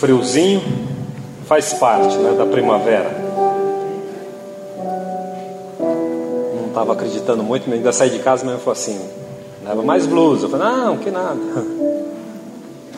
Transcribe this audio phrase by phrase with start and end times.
[0.00, 0.62] friozinho
[1.46, 3.14] faz parte né, da primavera.
[6.56, 8.98] Não estava acreditando muito, mas ainda saí de casa mesmo falou assim,
[9.62, 10.46] leva mais blusa.
[10.46, 11.36] Eu falei, não, que nada.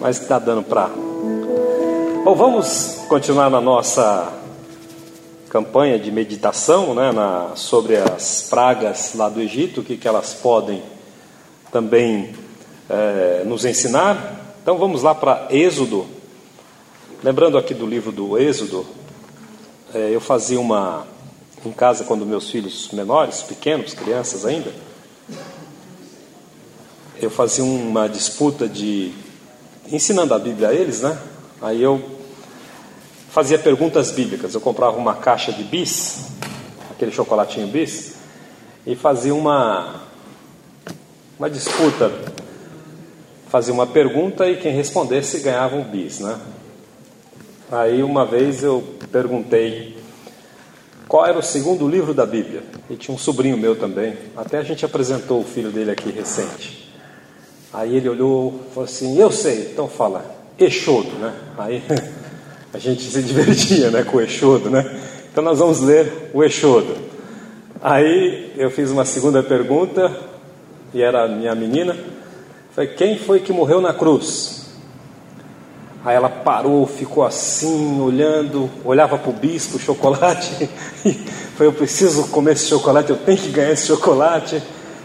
[0.01, 0.91] Mas está dando para.
[2.25, 4.33] Bom, vamos continuar na nossa
[5.49, 10.35] campanha de meditação né, na, sobre as pragas lá do Egito, o que, que elas
[10.35, 10.83] podem
[11.71, 12.35] também
[12.91, 14.57] é, nos ensinar.
[14.61, 16.12] Então vamos lá para Êxodo.
[17.23, 18.85] Lembrando aqui do livro do Êxodo,
[19.95, 21.07] é, eu fazia uma
[21.65, 24.73] em casa quando meus filhos menores, pequenos, crianças ainda,
[27.21, 29.13] eu fazia uma disputa de
[29.89, 31.17] ensinando a Bíblia a eles, né?
[31.61, 32.03] Aí eu
[33.31, 34.53] fazia perguntas bíblicas.
[34.55, 36.25] Eu comprava uma caixa de bis,
[36.91, 38.15] aquele chocolatinho bis,
[38.85, 40.03] e fazia uma
[41.39, 42.11] uma disputa.
[43.49, 46.37] Fazia uma pergunta e quem respondesse ganhava um bis, né?
[47.73, 49.97] Aí uma vez eu perguntei
[51.09, 52.63] qual era o segundo livro da Bíblia.
[52.91, 54.15] E tinha um sobrinho meu também.
[54.37, 56.93] Até a gente apresentou o filho dele aqui recente.
[57.73, 60.23] Aí ele olhou e falou assim: Eu sei, então fala,
[60.59, 61.33] Exodo, né?
[61.57, 61.83] Aí
[62.75, 65.01] a gente se divertia né, com o Exodo, né?
[65.33, 66.95] Então nós vamos ler o Exodo.
[67.81, 70.15] Aí eu fiz uma segunda pergunta,
[70.93, 71.97] e era a minha menina.
[72.73, 74.62] Falei: Quem foi que morreu na cruz?
[76.05, 80.69] Aí ela parou, ficou assim, olhando, olhava para o bispo, chocolate,
[81.07, 81.13] e
[81.57, 84.61] foi, eu preciso comer esse chocolate, eu tenho que ganhar esse chocolate.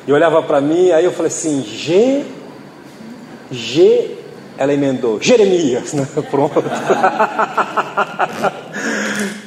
[0.08, 2.26] E olhava para mim, aí eu falei assim, G,
[3.52, 4.18] G,
[4.58, 6.08] ela emendou, Jeremias, né?
[6.32, 6.64] Pronto.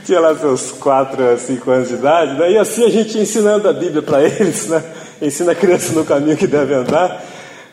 [0.04, 3.72] Tinha lá seus 4 a 5 anos de idade, daí assim a gente ensinando a
[3.72, 4.84] Bíblia para eles, né?
[5.20, 7.24] Ensina a criança no caminho que deve andar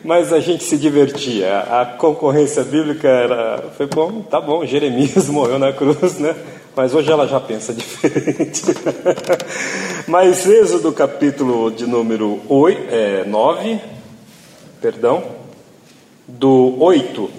[0.04, 1.60] mas a gente se divertia.
[1.60, 6.36] A concorrência bíblica era, foi bom, tá bom, Jeremias morreu na cruz, né?
[6.76, 8.62] Mas hoje ela já pensa diferente.
[10.06, 13.80] mas Êxodo capítulo de número 8, é, 9,
[14.80, 15.24] perdão,
[16.26, 17.30] do 8,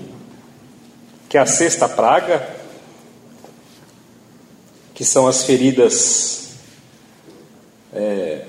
[1.30, 2.46] que é a sexta praga,
[4.94, 6.56] que são as feridas
[7.94, 8.42] é,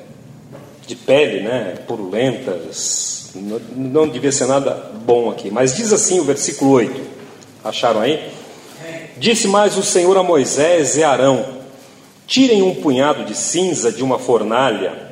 [0.87, 5.51] de pele, né, purulentas, não, devia ser nada bom aqui.
[5.51, 7.01] Mas diz assim o versículo 8.
[7.65, 8.31] Acharam aí?
[9.17, 11.45] Disse mais o Senhor a Moisés e Arão:
[12.27, 15.11] Tirem um punhado de cinza de uma fornalha,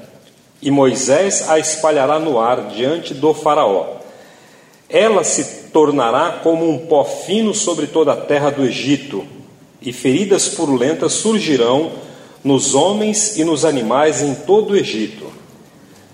[0.60, 3.98] e Moisés a espalhará no ar diante do Faraó.
[4.88, 9.24] Ela se tornará como um pó fino sobre toda a terra do Egito,
[9.80, 11.92] e feridas purulentas surgirão
[12.42, 15.37] nos homens e nos animais em todo o Egito.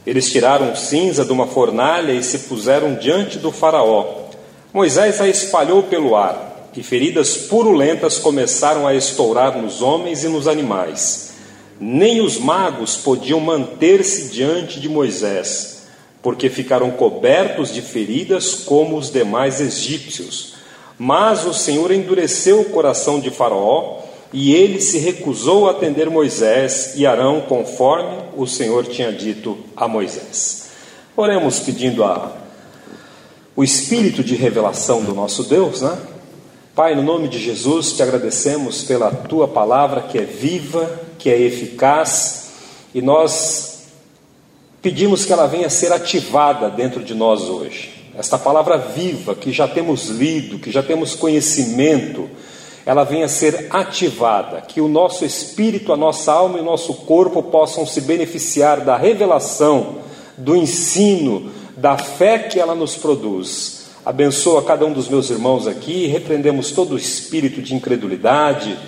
[0.07, 4.25] Eles tiraram cinza de uma fornalha e se puseram diante do Faraó.
[4.73, 10.47] Moisés a espalhou pelo ar, e feridas purulentas começaram a estourar nos homens e nos
[10.47, 11.33] animais.
[11.81, 15.87] Nem os magos podiam manter-se diante de Moisés,
[16.23, 20.55] porque ficaram cobertos de feridas como os demais egípcios.
[20.99, 24.04] Mas o Senhor endureceu o coração de Faraó
[24.35, 29.87] e ele se recusou a atender Moisés e Arão conforme o Senhor tinha dito a
[29.87, 30.71] Moisés.
[31.17, 32.33] Oremos pedindo a,
[33.55, 35.97] o espírito de revelação do nosso Deus, né?
[36.75, 41.41] Pai, no nome de Jesus, te agradecemos pela tua palavra que é viva, que é
[41.41, 42.49] eficaz,
[42.93, 43.85] e nós
[44.83, 48.11] pedimos que ela venha ser ativada dentro de nós hoje.
[48.19, 52.29] Esta palavra viva que já temos lido, que já temos conhecimento,
[52.87, 56.93] ela venha a ser ativada, que o nosso espírito, a nossa alma e o nosso
[56.95, 59.97] corpo possam se beneficiar da revelação,
[60.37, 63.85] do ensino, da fé que ela nos produz.
[64.05, 68.79] Abençoa cada um dos meus irmãos aqui, repreendemos todo o espírito de incredulidade,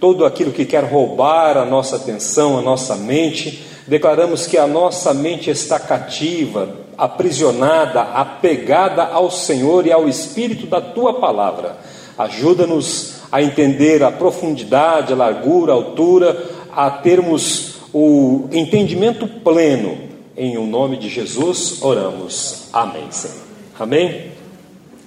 [0.00, 3.64] todo aquilo que quer roubar a nossa atenção, a nossa mente.
[3.86, 10.80] Declaramos que a nossa mente está cativa, aprisionada, apegada ao Senhor e ao espírito da
[10.80, 11.76] tua palavra.
[12.18, 19.98] Ajuda-nos a entender a profundidade, a largura, a altura, a termos o entendimento pleno.
[20.36, 22.68] Em o nome de Jesus oramos.
[22.72, 23.36] Amém, Senhor.
[23.78, 24.32] Amém?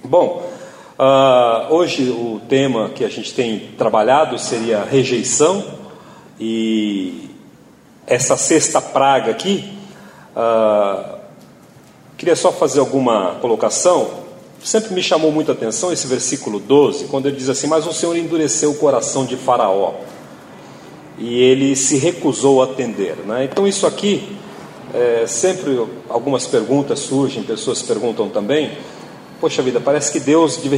[0.02, 0.50] Bom,
[0.98, 5.62] uh, hoje o tema que a gente tem trabalhado seria rejeição
[6.40, 7.28] e
[8.06, 9.70] essa sexta praga aqui.
[10.34, 11.18] Uh,
[12.16, 14.27] queria só fazer alguma colocação
[14.62, 18.16] sempre me chamou muita atenção esse versículo 12, quando ele diz assim: Mas o Senhor
[18.16, 19.94] endureceu o coração de Faraó
[21.18, 23.16] e ele se recusou a atender.
[23.26, 23.44] Né?
[23.44, 24.36] Então, isso aqui,
[24.94, 28.72] é, sempre algumas perguntas surgem, pessoas perguntam também.
[29.40, 30.68] Poxa vida, parece que Deus de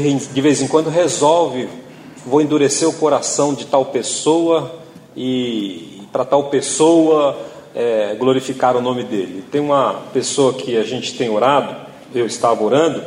[0.41, 1.69] vez, em quando resolve
[2.27, 4.75] vou endurecer o coração de tal pessoa
[5.17, 7.39] e para tal pessoa
[7.75, 9.45] é, glorificar o nome dele.
[9.51, 11.75] Tem uma pessoa que a gente tem orado,
[12.15, 13.03] eu estava orando,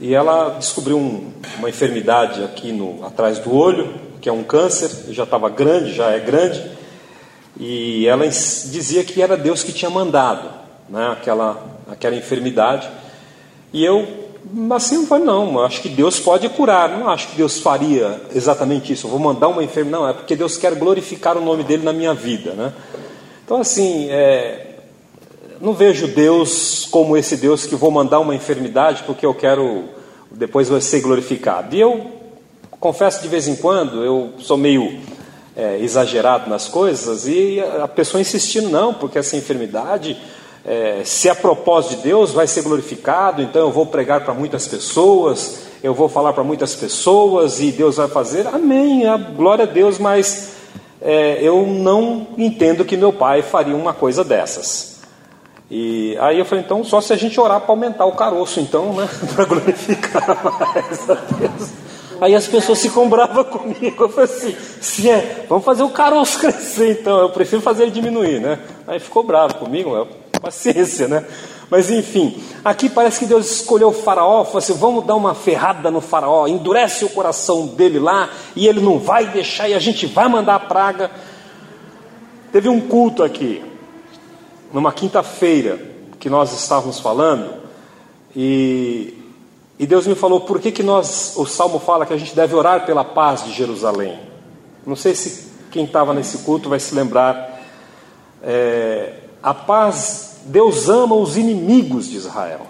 [0.00, 5.12] e ela descobriu um, uma enfermidade aqui no, atrás do olho, que é um câncer,
[5.12, 6.64] já estava grande, já é grande,
[7.58, 10.48] e ela dizia que era Deus que tinha mandado
[10.88, 12.88] né, aquela, aquela enfermidade.
[13.74, 14.08] E eu,
[14.74, 19.06] assim, falei, não, acho que Deus pode curar, não acho que Deus faria exatamente isso,
[19.06, 21.92] eu vou mandar uma enfermidade, não, é porque Deus quer glorificar o nome dele na
[21.92, 22.52] minha vida.
[22.52, 22.72] Né?
[23.44, 24.69] Então, assim, é,
[25.60, 29.84] não vejo Deus como esse Deus que vou mandar uma enfermidade porque eu quero
[30.30, 31.74] depois vai ser glorificado.
[31.74, 32.06] E eu
[32.78, 35.00] confesso de vez em quando, eu sou meio
[35.56, 40.16] é, exagerado nas coisas e a pessoa insistindo, não, porque essa enfermidade,
[40.64, 44.66] é, se a propósito de Deus, vai ser glorificado, então eu vou pregar para muitas
[44.66, 49.68] pessoas, eu vou falar para muitas pessoas e Deus vai fazer, amém, a glória a
[49.68, 50.52] Deus, mas
[51.02, 54.89] é, eu não entendo que meu pai faria uma coisa dessas.
[55.70, 58.92] E aí eu falei, então só se a gente orar para aumentar o caroço, então,
[58.92, 59.08] né?
[59.34, 61.70] para glorificar mais a Deus.
[62.20, 64.04] Aí as pessoas se combravam comigo.
[64.04, 67.18] Eu falei assim, se é, vamos fazer o caroço crescer então.
[67.20, 68.58] Eu prefiro fazer ele diminuir, né?
[68.86, 71.24] Aí ficou bravo comigo, é paciência, né?
[71.70, 75.88] Mas enfim, aqui parece que Deus escolheu o faraó, falou assim: vamos dar uma ferrada
[75.90, 80.06] no faraó, endurece o coração dele lá, e ele não vai deixar, e a gente
[80.06, 81.10] vai mandar a praga.
[82.50, 83.62] Teve um culto aqui,
[84.72, 85.78] numa quinta-feira,
[86.18, 87.54] que nós estávamos falando,
[88.34, 89.14] e,
[89.78, 92.54] e Deus me falou por que, que nós, o Salmo fala que a gente deve
[92.54, 94.18] orar pela paz de Jerusalém.
[94.86, 97.60] Não sei se quem estava nesse culto vai se lembrar.
[98.42, 102.66] É, a paz Deus ama os inimigos de Israel.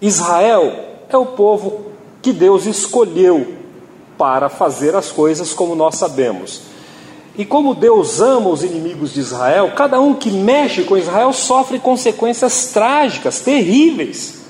[0.00, 0.72] Israel
[1.08, 3.56] é o povo que Deus escolheu
[4.18, 6.62] para fazer as coisas como nós sabemos.
[7.36, 11.78] E como Deus ama os inimigos de Israel, cada um que mexe com Israel sofre
[11.78, 14.42] consequências trágicas, terríveis.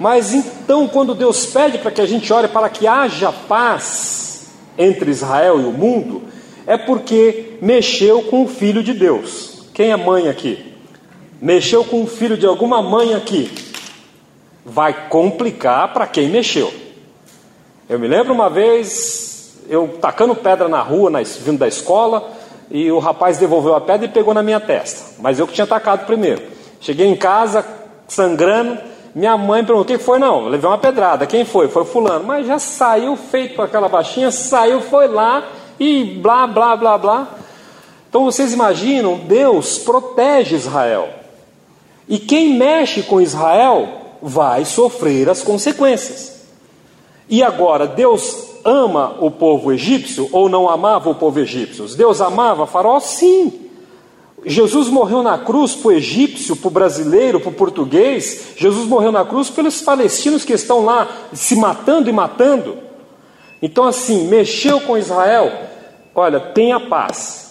[0.00, 5.10] Mas então, quando Deus pede para que a gente ore para que haja paz entre
[5.10, 6.22] Israel e o mundo,
[6.66, 9.54] é porque mexeu com o Filho de Deus.
[9.72, 10.74] Quem é mãe aqui?
[11.40, 13.50] Mexeu com o filho de alguma mãe aqui?
[14.64, 16.72] Vai complicar para quem mexeu.
[17.88, 19.33] Eu me lembro uma vez,
[19.68, 22.30] eu tacando pedra na rua, vindo da escola,
[22.70, 25.14] e o rapaz devolveu a pedra e pegou na minha testa.
[25.18, 26.42] Mas eu que tinha tacado primeiro.
[26.80, 27.64] Cheguei em casa,
[28.08, 28.78] sangrando.
[29.14, 30.18] Minha mãe perguntou: o que foi?
[30.18, 31.26] Não, levei uma pedrada.
[31.26, 31.68] Quem foi?
[31.68, 32.24] Foi Fulano.
[32.24, 35.44] Mas já saiu feito com aquela baixinha, saiu, foi lá
[35.78, 37.28] e blá, blá, blá, blá.
[38.08, 41.08] Então vocês imaginam, Deus protege Israel.
[42.08, 43.88] E quem mexe com Israel
[44.20, 46.34] vai sofrer as consequências.
[47.28, 51.86] E agora, Deus ama o povo egípcio ou não amava o povo egípcio?
[51.96, 52.98] Deus amava Faraó?
[53.00, 53.60] Sim.
[54.46, 58.52] Jesus morreu na cruz para o egípcio, para o brasileiro, para o português.
[58.56, 62.76] Jesus morreu na cruz pelos palestinos que estão lá se matando e matando.
[63.62, 65.50] Então, assim, mexeu com Israel.
[66.14, 67.44] Olha, tenha paz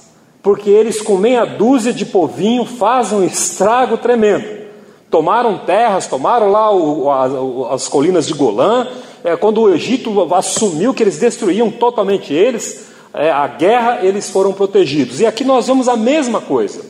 [0.44, 4.62] porque eles com meia dúzia de povinho fazem um estrago tremendo.
[5.10, 8.88] Tomaram terras, tomaram lá o, as colinas de Golã.
[9.24, 14.52] É, quando o Egito assumiu que eles destruíam totalmente eles, é, a guerra, eles foram
[14.52, 15.22] protegidos.
[15.22, 16.82] E aqui nós vemos a mesma coisa: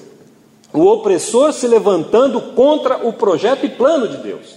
[0.73, 4.55] o opressor se levantando contra o projeto e plano de Deus.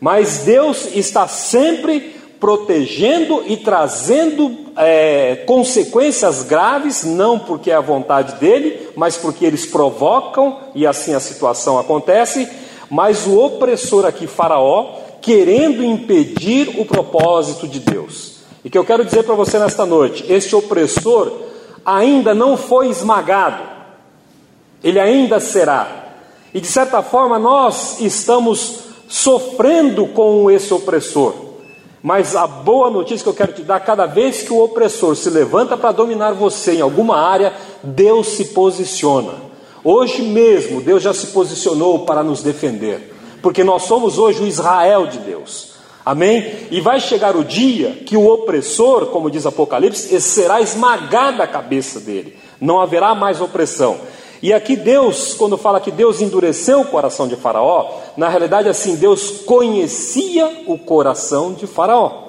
[0.00, 8.34] Mas Deus está sempre protegendo e trazendo é, consequências graves, não porque é a vontade
[8.34, 12.48] dele, mas porque eles provocam e assim a situação acontece.
[12.90, 18.36] Mas o opressor aqui, Faraó, querendo impedir o propósito de Deus.
[18.64, 21.32] E que eu quero dizer para você nesta noite: este opressor
[21.84, 23.64] ainda não foi esmagado,
[24.84, 26.04] ele ainda será.
[26.54, 31.34] E de certa forma nós estamos sofrendo com esse opressor.
[32.00, 35.28] Mas a boa notícia que eu quero te dar: cada vez que o opressor se
[35.28, 37.52] levanta para dominar você em alguma área,
[37.82, 39.34] Deus se posiciona.
[39.82, 43.15] Hoje mesmo, Deus já se posicionou para nos defender,
[43.46, 45.74] porque nós somos hoje o Israel de Deus.
[46.04, 46.66] Amém?
[46.68, 52.00] E vai chegar o dia que o opressor, como diz Apocalipse, será esmagada a cabeça
[52.00, 53.98] dele, não haverá mais opressão.
[54.42, 58.96] E aqui Deus, quando fala que Deus endureceu o coração de Faraó, na realidade assim,
[58.96, 62.24] Deus conhecia o coração de Faraó.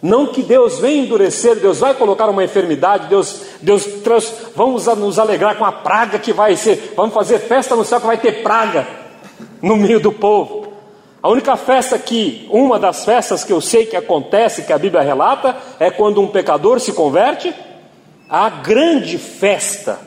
[0.00, 5.18] Não que Deus venha endurecer, Deus vai colocar uma enfermidade, Deus, Deus trans, vamos nos
[5.18, 8.42] alegrar com a praga que vai ser, vamos fazer festa no céu que vai ter
[8.42, 9.07] praga
[9.62, 10.68] no meio do povo.
[11.22, 15.02] A única festa que, uma das festas que eu sei que acontece, que a Bíblia
[15.02, 17.52] relata, é quando um pecador se converte.
[18.30, 19.98] A grande festa,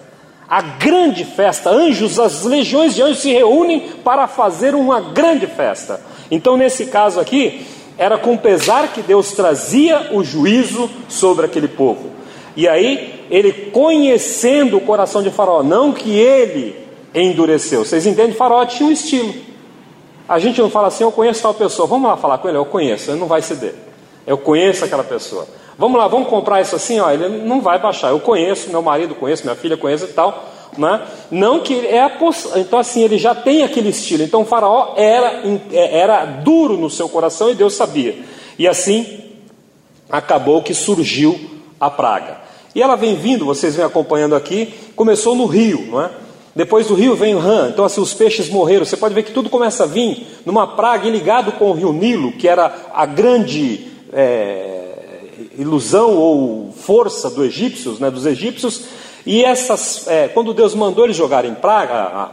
[0.48, 6.00] a grande festa, anjos, as legiões de anjos se reúnem para fazer uma grande festa.
[6.30, 7.66] Então, nesse caso aqui,
[7.98, 12.10] era com pesar que Deus trazia o juízo sobre aquele povo.
[12.56, 16.76] E aí, ele conhecendo o coração de Faraó, não que ele
[17.14, 17.84] endureceu.
[17.84, 18.34] Vocês entendem?
[18.34, 19.34] Faraó tinha um estilo.
[20.28, 22.66] A gente não fala assim, eu conheço tal pessoa, vamos lá falar com ele, eu
[22.66, 23.76] conheço, ele não vai ceder.
[24.26, 25.46] Eu conheço aquela pessoa.
[25.78, 28.12] Vamos lá, vamos comprar isso assim, ó, ele não vai baixar.
[28.12, 30.46] Eu conheço, meu marido conhece, minha filha conhece e tal.
[30.78, 31.02] Né?
[31.30, 32.18] Não que é a
[32.56, 34.24] então assim ele já tem aquele estilo.
[34.24, 38.18] Então o faraó era era duro no seu coração e Deus sabia.
[38.58, 39.22] E assim
[40.10, 41.38] acabou que surgiu
[41.80, 42.38] a praga.
[42.74, 46.10] E ela vem vindo, vocês vêm acompanhando aqui, começou no rio, não é?
[46.54, 48.86] Depois do rio vem o rã, então assim os peixes morreram.
[48.86, 52.34] Você pode ver que tudo começa a vir numa praga ligado com o rio Nilo,
[52.34, 54.92] que era a grande é,
[55.58, 58.86] ilusão ou força dos egípcios, né, dos egípcios,
[59.26, 62.32] e essas, é, quando Deus mandou eles jogarem praga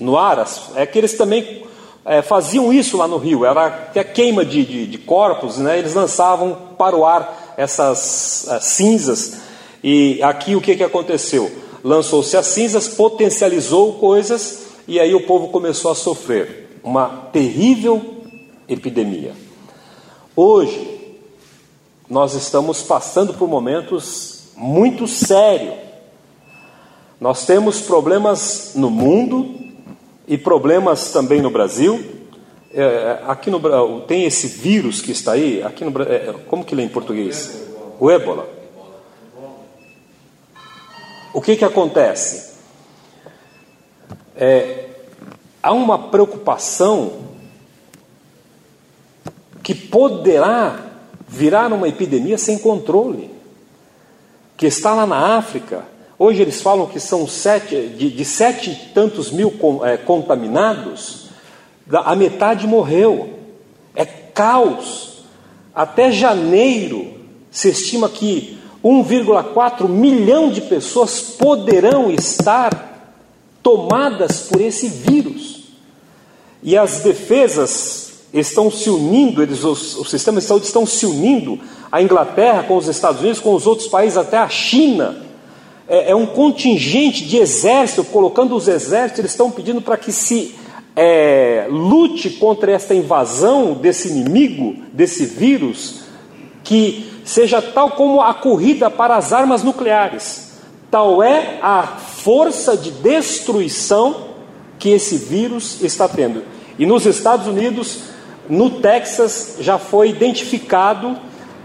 [0.00, 1.62] no Aras, é que eles também
[2.04, 5.78] é, faziam isso lá no rio, era até queima de, de, de, corpos, né?
[5.78, 9.42] eles lançavam para o ar essas cinzas,
[9.84, 11.50] e aqui o que, que aconteceu?
[11.82, 18.22] Lançou-se as cinzas, potencializou coisas, e aí o povo começou a sofrer uma terrível
[18.68, 19.32] epidemia.
[20.34, 21.18] Hoje,
[22.08, 25.92] nós estamos passando por momentos muito sérios
[27.22, 29.54] nós temos problemas no mundo
[30.26, 32.04] e problemas também no Brasil.
[32.74, 33.60] É aqui no
[34.08, 35.62] tem esse vírus que está aí.
[35.62, 37.62] Aqui no é, como que lê em português?
[38.00, 38.48] O ébola.
[41.32, 42.52] O que que acontece?
[44.36, 44.88] É,
[45.62, 47.22] há uma preocupação
[49.62, 50.86] que poderá
[51.28, 53.30] virar uma epidemia sem controle,
[54.56, 55.86] que está lá na África,
[56.24, 61.30] Hoje eles falam que são sete, de, de sete e tantos mil é, contaminados,
[61.90, 63.40] a metade morreu.
[63.92, 65.24] É caos.
[65.74, 67.12] Até janeiro
[67.50, 73.14] se estima que 1,4 milhão de pessoas poderão estar
[73.62, 75.62] tomadas por esse vírus.
[76.62, 81.58] E as defesas estão se unindo, eles, os, sistemas de saúde estão se unindo,
[81.90, 85.22] a Inglaterra com os Estados Unidos, com os outros países, até a China
[85.86, 90.54] é, é um contingente de exército, colocando os exércitos, eles estão pedindo para que se
[90.96, 96.02] é, lute contra esta invasão desse inimigo, desse vírus,
[96.64, 100.52] que seja tal como a corrida para as armas nucleares.
[100.90, 104.32] Tal é a força de destruição
[104.78, 106.42] que esse vírus está tendo.
[106.78, 108.00] E nos Estados Unidos,
[108.48, 111.16] no Texas, já foi identificado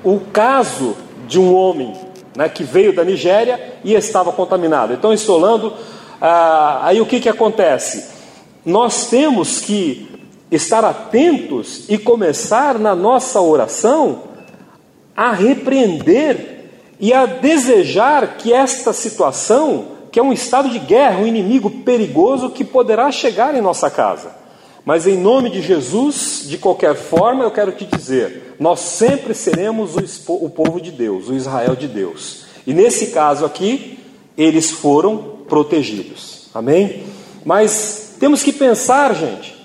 [0.04, 0.96] o caso
[1.28, 1.94] de um homem
[2.36, 4.94] né, que veio da Nigéria e estava contaminado.
[4.94, 5.74] Então, isolando,
[6.22, 8.10] ah, aí o que, que acontece?
[8.64, 10.08] Nós temos que
[10.52, 14.27] estar atentos e começar na nossa oração
[15.18, 16.70] a repreender
[17.00, 22.52] e a desejar que esta situação, que é um estado de guerra, um inimigo perigoso
[22.52, 24.36] que poderá chegar em nossa casa.
[24.86, 29.96] Mas em nome de Jesus, de qualquer forma, eu quero te dizer: nós sempre seremos
[30.28, 32.46] o, povo de Deus, o Israel de Deus.
[32.66, 34.00] E nesse caso aqui,
[34.38, 36.50] eles foram protegidos.
[36.54, 37.04] Amém?
[37.44, 39.56] Mas temos que pensar, gente.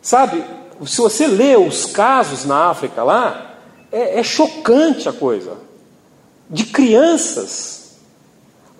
[0.00, 0.42] Sabe,
[0.86, 3.47] se você lê os casos na África lá,
[3.92, 5.52] é, é chocante a coisa.
[6.50, 7.98] De crianças,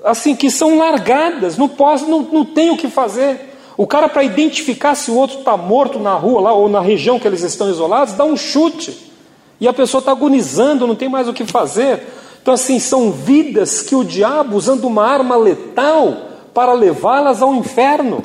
[0.04, 3.54] assim, que são largadas, não, pode, não, não tem o que fazer.
[3.76, 7.18] O cara, para identificar se o outro está morto na rua lá ou na região
[7.18, 9.12] que eles estão isolados, dá um chute.
[9.60, 12.06] E a pessoa está agonizando, não tem mais o que fazer.
[12.40, 16.16] Então, assim, são vidas que o diabo, usando uma arma letal
[16.54, 18.24] para levá-las ao inferno.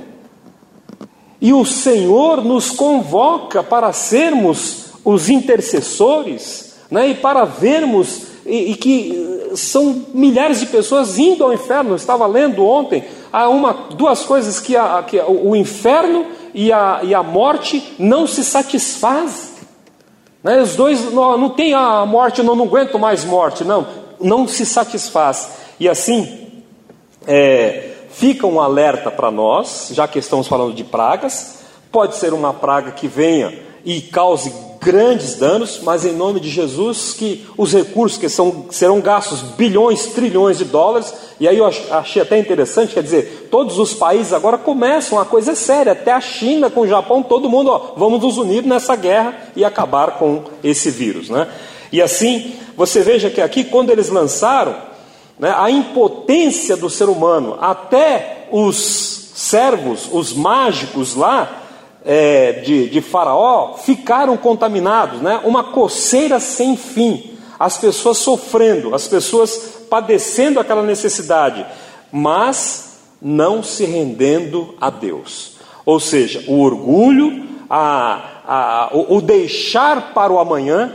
[1.41, 6.62] E o Senhor nos convoca para sermos os intercessores
[6.93, 11.89] né, e para vermos e, e, que são milhares de pessoas indo ao inferno.
[11.89, 16.99] Eu estava lendo ontem há uma, duas coisas que, a, que o inferno e a,
[17.01, 19.55] e a morte não se satisfaz.
[20.43, 20.61] Né?
[20.61, 23.87] Os dois não, não tem a morte, eu não, não aguento mais morte, não,
[24.21, 25.49] não se satisfaz.
[25.79, 26.61] E assim
[27.25, 31.63] é, fica um alerta para nós, já que estamos falando de pragas.
[31.91, 33.51] Pode ser uma praga que venha
[33.83, 38.99] e cause grandes danos, mas em nome de Jesus que os recursos que são, serão
[38.99, 43.93] gastos bilhões, trilhões de dólares, e aí eu achei até interessante, quer dizer, todos os
[43.93, 47.93] países agora começam a coisa séria, até a China com o Japão, todo mundo, ó,
[47.97, 51.47] vamos nos unir nessa guerra e acabar com esse vírus, né?
[51.91, 54.75] E assim, você veja que aqui quando eles lançaram,
[55.39, 61.62] né, a impotência do ser humano, até os servos, os mágicos lá,
[62.05, 65.41] é, de, de Faraó ficaram contaminados, né?
[65.43, 71.65] uma coceira sem fim, as pessoas sofrendo, as pessoas padecendo aquela necessidade,
[72.11, 75.53] mas não se rendendo a Deus.
[75.85, 80.93] Ou seja, o orgulho, a, a, o, o deixar para o amanhã,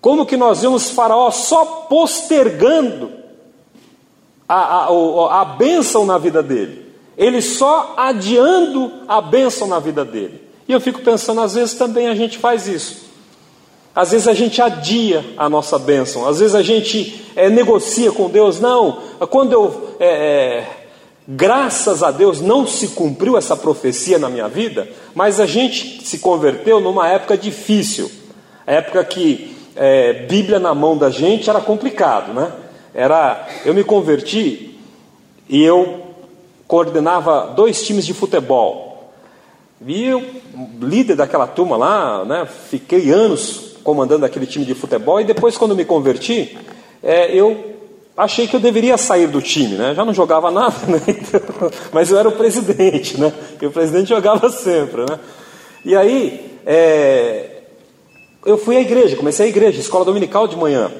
[0.00, 3.10] como que nós vemos Faraó só postergando
[4.48, 6.83] a, a, a bênção na vida dele
[7.16, 10.42] ele só adiando a bênção na vida dele.
[10.66, 13.04] E eu fico pensando, às vezes também a gente faz isso.
[13.94, 18.28] Às vezes a gente adia a nossa bênção, às vezes a gente é, negocia com
[18.28, 18.58] Deus.
[18.58, 18.98] Não,
[19.30, 20.66] quando eu, é, é,
[21.28, 26.18] graças a Deus, não se cumpriu essa profecia na minha vida, mas a gente se
[26.18, 28.10] converteu numa época difícil,
[28.66, 32.50] época que é, Bíblia na mão da gente era complicado, né?
[32.92, 34.76] Era, eu me converti
[35.48, 36.03] e eu
[36.66, 39.12] coordenava dois times de futebol.
[39.86, 40.24] E eu,
[40.80, 45.20] líder daquela turma lá, né, fiquei anos comandando aquele time de futebol.
[45.20, 46.56] E depois, quando me converti,
[47.02, 47.74] é, eu
[48.16, 49.94] achei que eu deveria sair do time, né?
[49.94, 51.00] Já não jogava nada, né?
[51.06, 53.32] Então, mas eu era o presidente, né?
[53.60, 55.18] E o presidente jogava sempre, né?
[55.84, 57.62] E aí, é,
[58.46, 60.90] eu fui à igreja, comecei a igreja, escola dominical de manhã.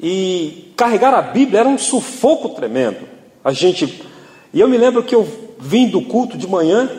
[0.00, 3.06] E carregar a Bíblia era um sufoco tremendo.
[3.44, 4.02] A gente
[4.52, 5.26] e eu me lembro que eu
[5.58, 6.90] vim do culto de manhã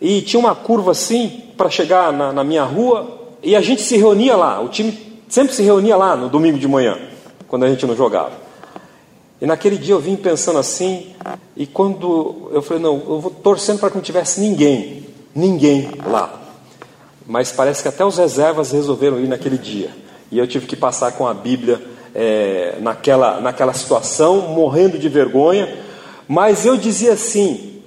[0.00, 3.96] e tinha uma curva assim para chegar na, na, minha rua e a gente se
[3.96, 4.60] reunia lá.
[4.60, 6.98] O time sempre se reunia lá no domingo de manhã,
[7.48, 8.32] quando a gente não jogava.
[9.40, 11.14] E naquele dia eu vim pensando assim,
[11.56, 16.38] e quando eu falei, não, eu vou torcendo para que não tivesse ninguém, ninguém lá.
[17.26, 19.90] Mas parece que até os reservas resolveram ir naquele dia.
[20.30, 21.80] E eu tive que passar com a Bíblia
[22.14, 25.68] é, naquela, naquela situação, morrendo de vergonha,
[26.30, 27.82] mas eu dizia assim: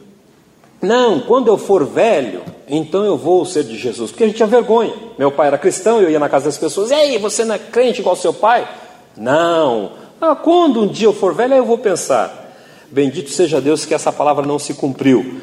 [0.81, 4.45] não, quando eu for velho, então eu vou ser de Jesus, porque a gente tinha
[4.47, 4.93] vergonha.
[5.17, 7.57] Meu pai era cristão, eu ia na casa das pessoas, e aí, você não é
[7.57, 8.67] crente igual seu pai?
[9.15, 9.93] Não.
[10.19, 12.53] Ah, quando um dia eu for velho, aí eu vou pensar.
[12.91, 15.39] Bendito seja Deus que essa palavra não se cumpriu.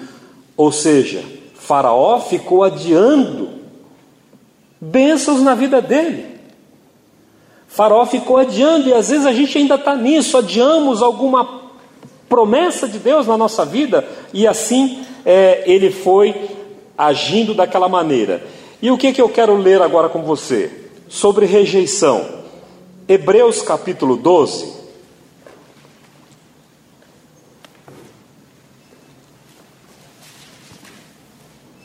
[0.55, 3.49] Ou seja, Faraó ficou adiando
[4.79, 6.39] bênçãos na vida dele.
[7.67, 11.60] Faraó ficou adiando, e às vezes a gente ainda está nisso, adiamos alguma
[12.31, 16.49] promessa de Deus na nossa vida, e assim é, ele foi
[16.97, 18.47] agindo daquela maneira.
[18.81, 20.71] E o que, que eu quero ler agora com você?
[21.09, 22.25] Sobre rejeição.
[23.09, 24.79] Hebreus capítulo 12.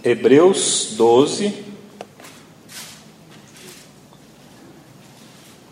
[0.03, 1.65] Hebreus 12.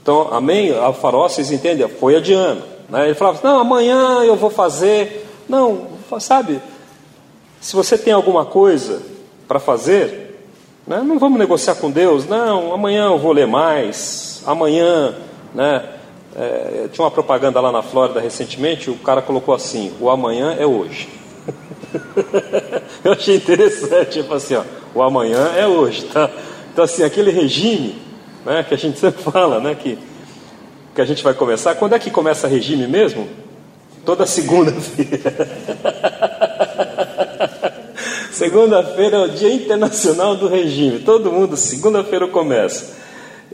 [0.02, 0.72] Então, amém?
[0.72, 1.88] A farol, vocês entendem?
[1.88, 2.73] Foi adiando.
[2.90, 3.06] Né?
[3.06, 5.28] Ele falava, não, amanhã eu vou fazer.
[5.48, 5.88] Não,
[6.20, 6.62] sabe,
[7.60, 9.02] se você tem alguma coisa
[9.48, 10.38] para fazer,
[10.86, 15.16] né, não vamos negociar com Deus, não, amanhã eu vou ler mais, amanhã,
[15.54, 15.90] né?
[16.36, 20.66] É, tinha uma propaganda lá na Flórida recentemente, o cara colocou assim, o amanhã é
[20.66, 21.08] hoje.
[23.04, 24.64] eu achei interessante, tipo assim, ó,
[24.96, 26.30] o amanhã é hoje, tá?
[26.72, 28.02] Então assim, aquele regime,
[28.46, 29.98] né, que a gente sempre fala, né, que
[30.94, 31.76] que a gente vai começar.
[31.76, 33.28] Quando é que começa regime mesmo?
[34.06, 35.22] Toda segunda-feira.
[38.32, 41.00] segunda-feira é o Dia Internacional do Regime.
[41.00, 43.02] Todo mundo, segunda-feira começa.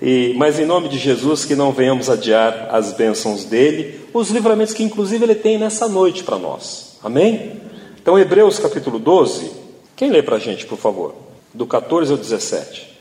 [0.01, 4.73] E, mas em nome de Jesus, que não venhamos adiar as bênçãos dele, os livramentos
[4.73, 6.97] que inclusive ele tem nessa noite para nós.
[7.03, 7.61] Amém?
[8.01, 9.51] Então, Hebreus capítulo 12.
[9.95, 11.13] Quem lê para a gente, por favor?
[11.53, 12.97] Do 14 ao 17.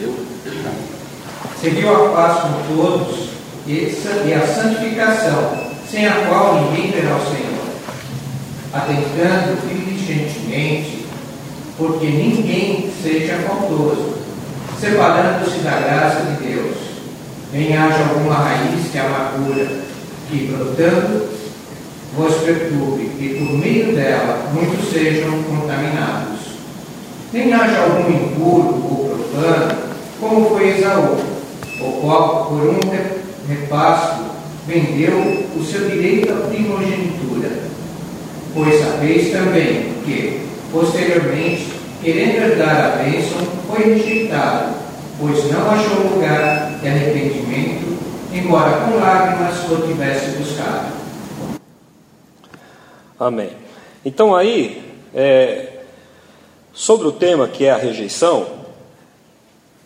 [0.00, 0.14] Eu?
[1.60, 3.31] Seguiu a paz com todos
[3.66, 5.52] e a santificação,
[5.88, 7.62] sem a qual ninguém verá o Senhor,
[8.72, 11.06] atentando diligentemente,
[11.78, 14.14] porque ninguém seja faltoso,
[14.80, 16.76] separando-se da graça de Deus,
[17.52, 19.68] nem haja alguma raiz de amargura,
[20.28, 21.28] que, brotando,
[22.16, 26.40] vos perturbe, e por meio dela muitos sejam contaminados.
[27.32, 29.78] Nem haja algum impuro ou profano,
[30.20, 31.16] como foi Esaú,
[31.80, 34.24] o qual, por um repasto,
[34.66, 37.50] vendeu o seu direito à primogenitura.
[38.54, 41.68] Pois sabeis também que, posteriormente,
[42.02, 44.74] querendo herdar a bênção, foi rejeitado,
[45.18, 47.98] pois não achou lugar de arrependimento,
[48.32, 50.92] embora com lágrimas o tivesse buscado.
[53.18, 53.50] Amém.
[54.04, 54.82] Então aí,
[55.14, 55.68] é,
[56.72, 58.46] sobre o tema que é a rejeição,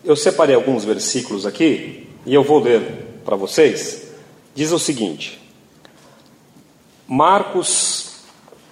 [0.04, 4.06] eu separei alguns versículos aqui e eu vou ler para vocês.
[4.54, 5.38] Diz o seguinte:
[7.06, 8.20] Marcos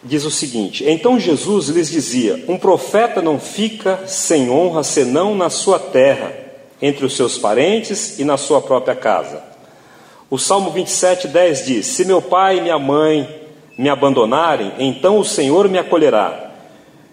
[0.02, 5.50] diz o seguinte: Então Jesus lhes dizia: Um profeta não fica sem honra senão na
[5.50, 6.32] sua terra,
[6.80, 9.42] entre os seus parentes e na sua própria casa.
[10.30, 13.42] O Salmo 27, 10 diz: Se meu pai e minha mãe
[13.76, 16.52] me abandonarem, então o Senhor me acolherá.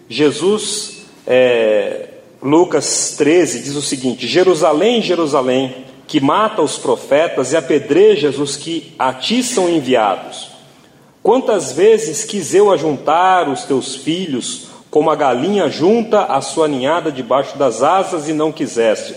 [0.08, 2.08] Jesus, é,
[2.42, 8.92] Lucas 13, diz o seguinte: Jerusalém, Jerusalém, que mata os profetas e apedrejas os que
[8.98, 10.50] a ti são enviados.
[11.22, 17.10] Quantas vezes quis eu ajuntar os teus filhos, como a galinha junta a sua ninhada
[17.10, 19.14] debaixo das asas, e não quiseste?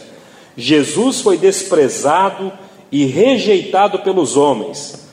[0.56, 2.54] Jesus foi desprezado
[2.90, 5.06] e rejeitado pelos homens.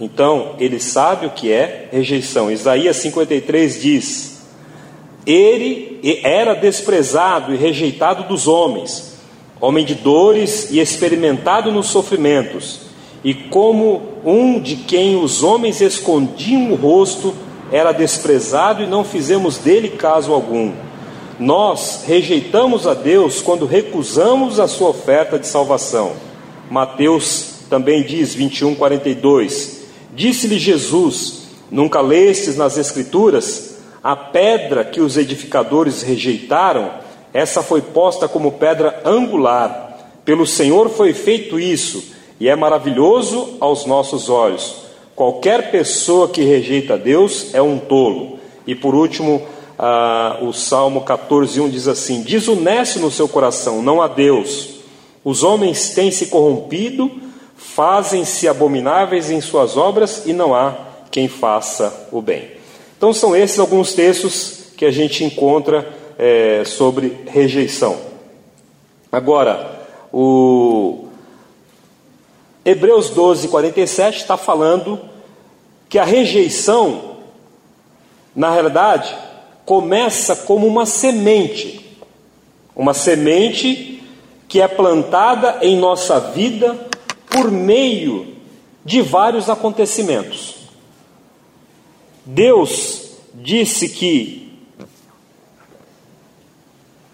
[0.00, 2.50] Então, ele sabe o que é rejeição.
[2.50, 4.42] Isaías 53 diz:
[5.26, 9.15] Ele era desprezado e rejeitado dos homens,
[9.60, 12.86] homem de dores e experimentado nos sofrimentos
[13.26, 17.34] e como um de quem os homens escondiam o rosto,
[17.72, 20.72] era desprezado e não fizemos dele caso algum.
[21.38, 26.12] Nós rejeitamos a Deus quando recusamos a sua oferta de salvação.
[26.70, 29.86] Mateus também diz, 21, 42.
[30.14, 37.05] Disse-lhe Jesus: Nunca lestes nas Escrituras a pedra que os edificadores rejeitaram?
[37.36, 40.14] Essa foi posta como pedra angular.
[40.24, 42.02] Pelo Senhor foi feito isso
[42.40, 44.76] e é maravilhoso aos nossos olhos.
[45.14, 48.38] Qualquer pessoa que rejeita Deus é um tolo.
[48.66, 49.46] E por último,
[49.78, 54.70] ah, o Salmo 14:1 diz assim: Desoneste no seu coração, não a Deus.
[55.22, 57.10] Os homens têm se corrompido,
[57.54, 60.74] fazem-se abomináveis em suas obras e não há
[61.10, 62.52] quem faça o bem.
[62.96, 67.96] Então, são esses alguns textos que a gente encontra é, sobre rejeição.
[69.10, 71.06] Agora, o,
[72.66, 74.98] Hebreus 12, 47 está falando
[75.88, 77.18] que a rejeição,
[78.34, 79.16] na realidade,
[79.64, 81.96] começa como uma semente,
[82.74, 84.02] uma semente
[84.48, 86.88] que é plantada em nossa vida
[87.30, 88.34] por meio
[88.84, 90.56] de vários acontecimentos.
[92.24, 94.45] Deus disse que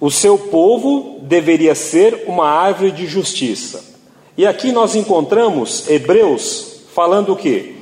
[0.02, 3.84] o seu povo deveria ser uma árvore de justiça.
[4.36, 7.76] E aqui nós encontramos Hebreus falando o quê?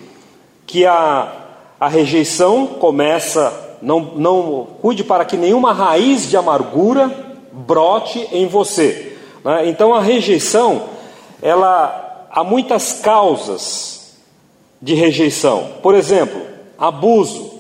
[0.67, 1.33] Que a,
[1.81, 7.11] a rejeição começa, não, não cuide para que nenhuma raiz de amargura
[7.53, 9.17] brote em você.
[9.43, 9.71] Né?
[9.71, 10.91] Então a rejeição,
[11.41, 14.15] ela há muitas causas
[14.83, 15.71] de rejeição.
[15.83, 16.39] Por exemplo,
[16.79, 17.51] abuso,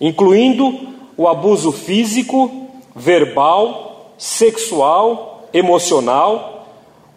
[0.00, 0.78] incluindo
[1.16, 2.63] o abuso físico,
[2.94, 6.54] verbal, sexual, emocional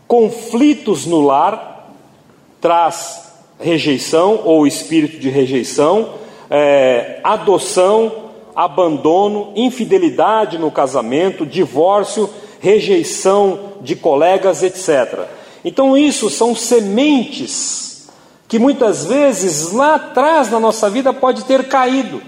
[0.07, 1.91] Conflitos no lar
[2.61, 6.13] traz rejeição ou espírito de rejeição,
[6.49, 12.29] é, adoção, abandono, infidelidade no casamento, divórcio,
[12.61, 15.27] rejeição de colegas, etc.
[15.65, 18.07] Então, isso são sementes
[18.47, 22.21] que muitas vezes lá atrás na nossa vida pode ter caído.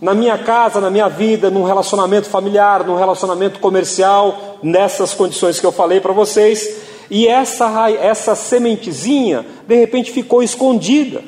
[0.00, 5.66] Na minha casa, na minha vida, num relacionamento familiar, num relacionamento comercial, nessas condições que
[5.66, 11.22] eu falei para vocês, e essa, essa sementezinha, de repente, ficou escondida.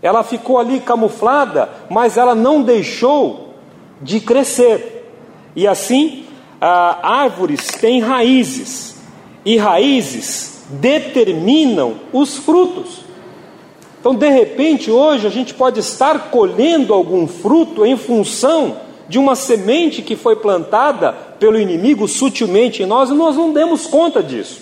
[0.00, 3.54] Ela ficou ali camuflada, mas ela não deixou
[4.00, 5.10] de crescer.
[5.56, 6.26] E assim,
[6.60, 8.96] árvores têm raízes,
[9.44, 13.03] e raízes determinam os frutos.
[14.04, 18.76] Então, de repente, hoje a gente pode estar colhendo algum fruto em função
[19.08, 23.86] de uma semente que foi plantada pelo inimigo sutilmente em nós e nós não demos
[23.86, 24.60] conta disso.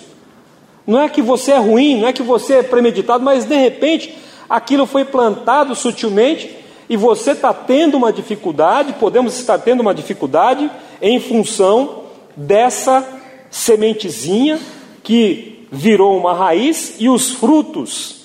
[0.87, 4.17] Não é que você é ruim, não é que você é premeditado, mas de repente
[4.49, 6.49] aquilo foi plantado sutilmente
[6.89, 12.05] e você está tendo uma dificuldade, podemos estar tendo uma dificuldade em função
[12.37, 13.05] dessa
[13.51, 14.61] sementezinha
[15.03, 18.22] que virou uma raiz e os frutos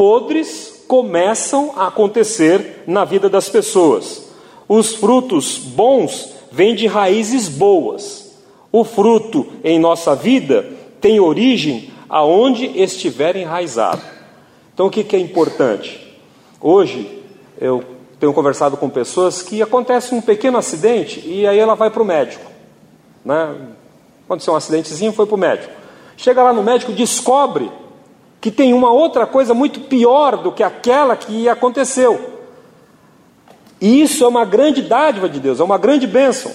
[0.00, 4.30] podres começam a acontecer na vida das pessoas.
[4.66, 8.34] Os frutos bons vêm de raízes boas.
[8.72, 10.66] O fruto em nossa vida
[11.02, 14.00] tem origem aonde estiver enraizado.
[14.72, 16.16] Então o que, é importante?
[16.58, 17.22] Hoje
[17.60, 17.84] eu
[18.18, 22.06] tenho conversado com pessoas que acontece um pequeno acidente e aí ela vai para o
[22.06, 22.50] médico.
[23.22, 23.54] Né?
[24.24, 25.74] Aconteceu um acidentezinho, foi para o médico.
[26.16, 27.70] Chega lá no médico, descobre
[28.40, 32.38] que tem uma outra coisa muito pior do que aquela que aconteceu.
[33.80, 36.52] E isso é uma grande dádiva de Deus, é uma grande bênção.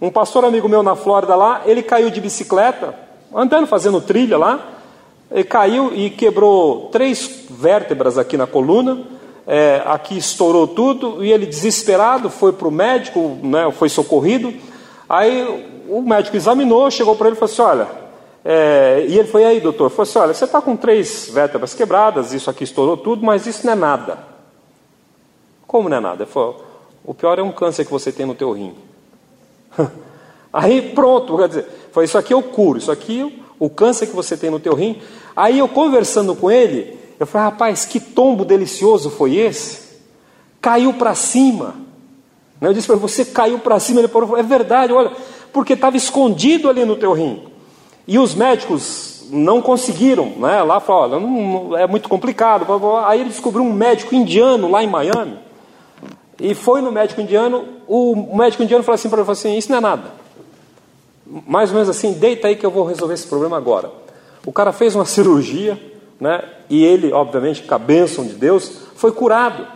[0.00, 2.94] Um pastor amigo meu na Flórida lá, ele caiu de bicicleta,
[3.34, 4.66] andando fazendo trilha lá,
[5.30, 9.02] ele caiu e quebrou três vértebras aqui na coluna,
[9.46, 14.54] é, aqui estourou tudo, e ele desesperado foi para o médico, né, foi socorrido.
[15.08, 17.88] Aí o médico examinou, chegou para ele e falou assim: Olha,
[18.44, 22.32] é, e ele foi aí, doutor, falou assim: Olha, você está com três vértebras quebradas,
[22.32, 24.18] isso aqui estourou tudo, mas isso não é nada.
[25.66, 26.22] Como não é nada?
[26.24, 26.64] Ele falou:
[27.04, 28.74] O pior é um câncer que você tem no teu rim.
[30.52, 34.36] Aí pronto, quer dizer, foi isso aqui eu curo, isso aqui o câncer que você
[34.36, 35.00] tem no teu rim.
[35.36, 39.90] Aí eu conversando com ele, eu falei, rapaz, que tombo delicioso foi esse?
[40.60, 41.76] Caiu para cima.
[42.60, 44.00] Eu disse para você, caiu para cima.
[44.00, 45.12] Ele falou, é verdade, olha,
[45.52, 47.49] porque estava escondido ali no teu rim.
[48.10, 50.64] E os médicos não conseguiram, né?
[50.64, 52.66] Lá falaram, é muito complicado.
[53.06, 55.38] Aí ele descobriu um médico indiano lá em Miami.
[56.40, 59.78] E foi no médico indiano, o médico indiano falou assim para ele, assim, isso não
[59.78, 60.10] é nada.
[61.24, 63.92] Mais ou menos assim, deita aí que eu vou resolver esse problema agora.
[64.44, 65.80] O cara fez uma cirurgia,
[66.18, 66.42] né?
[66.68, 69.68] E ele, obviamente, com a bênção de Deus, foi curado.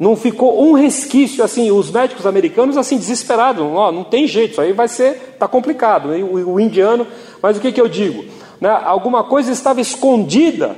[0.00, 4.60] Não ficou um resquício assim, os médicos americanos assim desesperados, ó, não tem jeito, isso
[4.62, 6.08] aí vai ser, tá complicado.
[6.08, 7.06] O, o, indiano,
[7.42, 8.24] mas o que, que eu digo?
[8.58, 8.70] Né?
[8.70, 10.74] Alguma coisa estava escondida.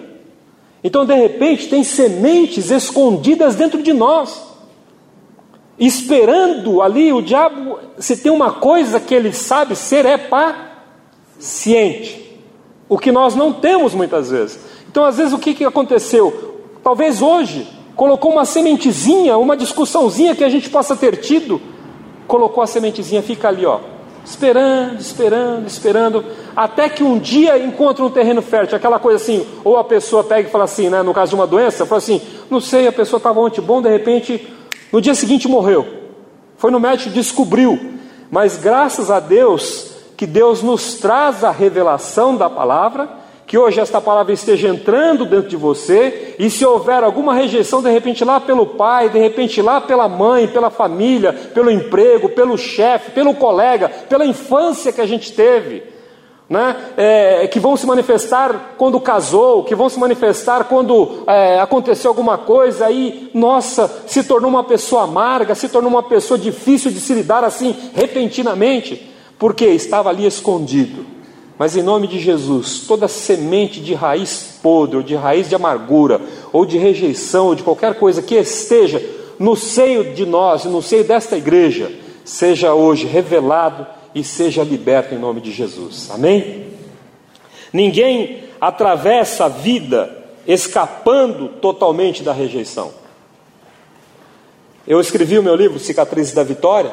[0.83, 4.43] Então, de repente, tem sementes escondidas dentro de nós.
[5.79, 10.19] Esperando ali, o diabo, se tem uma coisa que ele sabe ser, é
[11.39, 12.41] paciente.
[12.89, 14.59] O que nós não temos muitas vezes.
[14.91, 16.59] Então, às vezes, o que, que aconteceu?
[16.83, 21.61] Talvez hoje, colocou uma sementezinha, uma discussãozinha que a gente possa ter tido,
[22.27, 23.81] colocou a sementezinha, fica ali, ó,
[24.25, 26.25] esperando, esperando, esperando,
[26.55, 30.49] até que um dia encontre um terreno fértil, aquela coisa assim, ou a pessoa pega
[30.49, 33.19] e fala assim, né, no caso de uma doença, fala assim, não sei, a pessoa
[33.19, 34.49] estava ontem bom, de repente,
[34.93, 35.87] no dia seguinte morreu.
[36.57, 37.79] Foi no médico, descobriu,
[38.31, 44.01] mas graças a Deus, que Deus nos traz a revelação da palavra, que hoje esta
[44.01, 48.67] palavra esteja entrando dentro de você, e se houver alguma rejeição, de repente lá pelo
[48.67, 54.25] pai, de repente lá pela mãe, pela família, pelo emprego, pelo chefe, pelo colega, pela
[54.25, 55.83] infância que a gente teve,
[56.49, 56.77] né?
[56.97, 62.39] É, que vão se manifestar quando casou, que vão se manifestar quando é, aconteceu alguma
[62.39, 67.15] coisa aí, nossa, se tornou uma pessoa amarga, se tornou uma pessoa difícil de se
[67.15, 71.12] lidar assim repentinamente, porque estava ali escondido.
[71.59, 76.21] Mas em nome de Jesus, toda semente de raiz podre, ou de raiz de amargura,
[76.53, 79.03] ou de rejeição, ou de qualquer coisa que esteja
[79.39, 81.93] no seio de nós, no seio desta igreja,
[82.25, 86.11] seja hoje revelado e seja liberto em nome de Jesus.
[86.11, 86.67] Amém?
[87.73, 92.93] Ninguém atravessa a vida escapando totalmente da rejeição.
[94.87, 96.93] Eu escrevi o meu livro Cicatrizes da Vitória.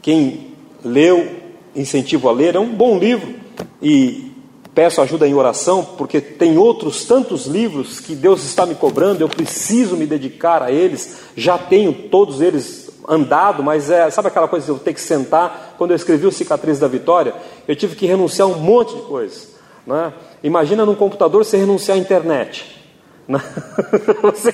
[0.00, 1.28] Quem leu,
[1.74, 3.34] incentivo a ler, é um bom livro
[3.82, 4.32] e
[4.74, 9.28] peço ajuda em oração, porque tem outros tantos livros que Deus está me cobrando, eu
[9.28, 14.66] preciso me dedicar a eles, já tenho todos eles andado, mas é, sabe aquela coisa
[14.66, 15.74] de eu ter que sentar?
[15.76, 17.34] Quando eu escrevi o Cicatriz da Vitória,
[17.66, 19.48] eu tive que renunciar a um monte de coisas.
[19.86, 20.12] Né?
[20.42, 22.78] Imagina num computador você renunciar à internet.
[23.26, 23.40] Né?
[24.22, 24.52] Você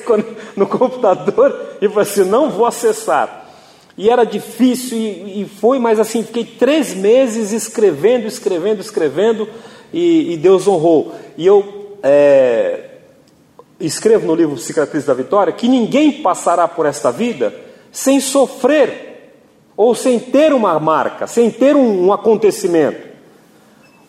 [0.54, 3.45] no computador e você assim, não vou acessar.
[3.98, 9.48] E era difícil, e, e, foi, mas assim, fiquei três meses escrevendo, escrevendo, escrevendo,
[9.92, 11.14] e, e Deus honrou.
[11.36, 12.90] E eu é,
[13.80, 17.54] escrevo no livro Cicatriz da Vitória que ninguém passará por esta vida
[17.90, 19.32] sem sofrer,
[19.74, 23.06] ou sem ter uma marca, sem ter um, um acontecimento.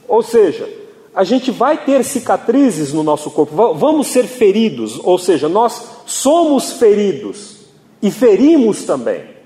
[0.08, 0.68] Ou seja,
[1.16, 6.74] a gente vai ter cicatrizes no nosso corpo, vamos ser feridos, ou seja, nós somos
[6.74, 7.58] feridos
[8.02, 9.37] e ferimos também.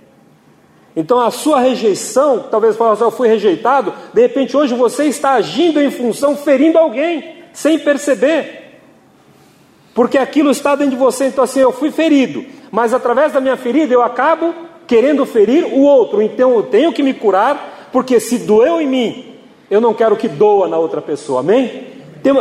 [0.96, 5.32] Então a sua rejeição, talvez fale assim, eu fui rejeitado, de repente hoje você está
[5.32, 8.80] agindo em função, ferindo alguém, sem perceber.
[9.94, 13.58] Porque aquilo está dentro de você, então assim, eu fui ferido, mas através da minha
[13.58, 14.54] ferida eu acabo
[14.86, 19.36] querendo ferir o outro, então eu tenho que me curar, porque se doeu em mim,
[19.70, 21.88] eu não quero que doa na outra pessoa, amém?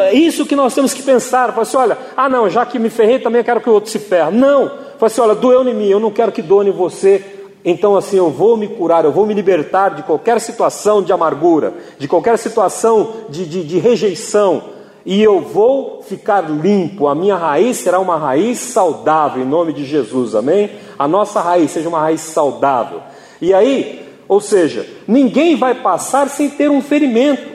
[0.03, 2.91] É isso que nós temos que pensar, falar assim, olha, ah não, já que me
[2.91, 4.31] ferrei, também quero que o outro se ferre.
[4.31, 7.97] Não, fala assim, olha, doeu em mim, eu não quero que doe em você, então
[7.97, 12.09] assim eu vou me curar, eu vou me libertar de qualquer situação de amargura, de
[12.09, 14.63] qualquer situação de, de, de rejeição,
[15.05, 17.07] e eu vou ficar limpo.
[17.07, 20.71] A minha raiz será uma raiz saudável, em nome de Jesus, amém?
[20.99, 23.01] A nossa raiz seja uma raiz saudável.
[23.41, 27.51] E aí, ou seja, ninguém vai passar sem ter um ferimento.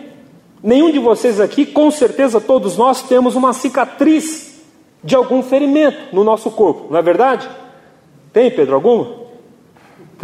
[0.61, 4.55] Nenhum de vocês aqui, com certeza todos nós temos uma cicatriz
[5.03, 7.47] de algum ferimento no nosso corpo, não é verdade?
[8.33, 9.24] Tem, Pedro, alguma?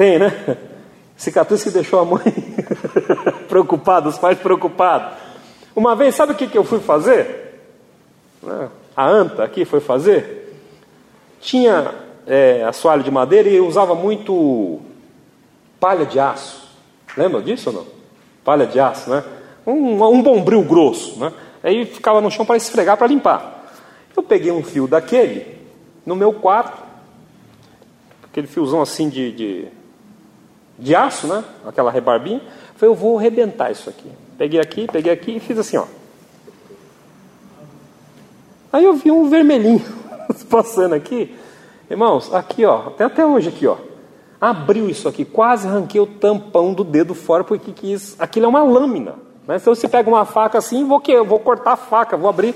[0.02, 0.58] Tem, né?
[1.16, 2.24] Cicatriz que deixou a mãe
[3.48, 5.16] preocupada, os pais preocupados.
[5.76, 7.62] Uma vez, sabe o que, que eu fui fazer?
[8.42, 8.70] Né?
[8.98, 10.58] A anta aqui foi fazer.
[11.40, 11.94] Tinha
[12.26, 14.80] é, assoalho de madeira e usava muito
[15.80, 16.68] palha de aço.
[17.16, 17.86] Lembra disso ou não?
[18.44, 19.24] Palha de aço, né?
[19.68, 21.32] Um, um bombril grosso, né?
[21.62, 23.72] Aí ficava no chão para esfregar, para limpar.
[24.18, 25.60] Eu peguei um fio daquele
[26.04, 26.82] no meu quarto,
[28.24, 29.68] aquele fiozão assim de, de,
[30.82, 31.44] de aço, né?
[31.66, 32.42] Aquela rebarbinha.
[32.76, 34.12] Falei, eu vou arrebentar isso aqui.
[34.38, 35.86] Peguei aqui, peguei aqui e fiz assim, ó.
[38.74, 39.84] Aí eu vi um vermelhinho
[40.50, 41.36] passando aqui.
[41.90, 43.78] Irmãos, aqui ó, até, até hoje aqui ó.
[44.40, 48.20] Abriu isso aqui, quase arranquei o tampão do dedo fora, porque quis.
[48.20, 49.14] Aquilo é uma lâmina.
[49.48, 49.60] Né?
[49.60, 52.56] Se você pega uma faca assim, vou, que, vou cortar a faca, vou abrir.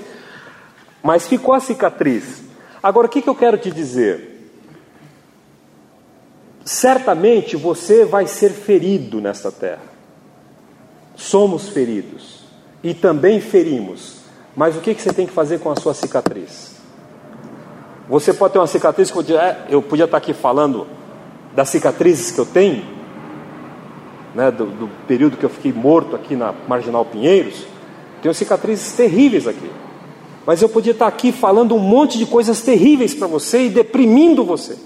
[1.00, 2.42] Mas ficou a cicatriz.
[2.82, 4.35] Agora, o que, que eu quero te dizer?
[6.66, 9.84] Certamente você vai ser ferido nesta terra.
[11.14, 12.40] Somos feridos
[12.82, 14.16] e também ferimos.
[14.56, 16.74] Mas o que, você tem que fazer com a sua cicatriz?
[18.08, 20.88] Você pode ter uma cicatriz que eu podia, é, eu podia estar aqui falando
[21.54, 22.84] das cicatrizes que eu tenho,
[24.34, 27.64] né, do, do, período que eu fiquei morto aqui na Marginal Pinheiros.
[28.20, 29.70] Tenho cicatrizes terríveis aqui.
[30.44, 34.42] Mas eu podia estar aqui falando um monte de coisas terríveis para você e deprimindo
[34.44, 34.76] você.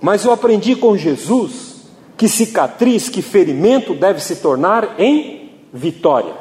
[0.00, 1.70] Mas eu aprendi com Jesus
[2.16, 6.34] que cicatriz, que ferimento deve se tornar em vitória.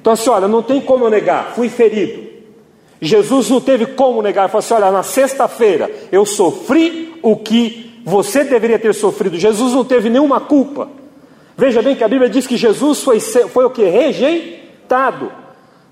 [0.00, 2.26] Então, assim, olha, não tem como eu negar, fui ferido.
[3.00, 8.44] Jesus não teve como negar, falou assim: olha, na sexta-feira eu sofri o que você
[8.44, 9.36] deveria ter sofrido.
[9.36, 10.88] Jesus não teve nenhuma culpa.
[11.56, 13.84] Veja bem que a Bíblia diz que Jesus foi, foi o que?
[13.84, 15.30] Rejeitado.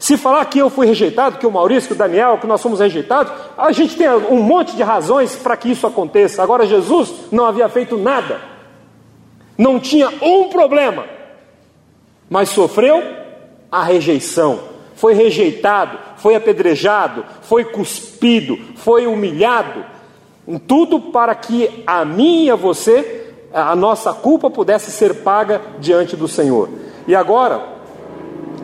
[0.04, 2.80] Se falar que eu fui rejeitado, que o Maurício, que o Daniel, que nós somos
[2.80, 6.42] rejeitados, a gente tem um monte de razões para que isso aconteça.
[6.42, 8.54] Agora, Jesus não havia feito nada
[9.56, 11.04] não tinha um problema,
[12.28, 13.02] mas sofreu
[13.70, 14.60] a rejeição,
[14.94, 19.84] foi rejeitado, foi apedrejado, foi cuspido, foi humilhado,
[20.66, 26.16] tudo para que a mim e a você, a nossa culpa pudesse ser paga diante
[26.16, 26.68] do Senhor.
[27.06, 27.74] E agora,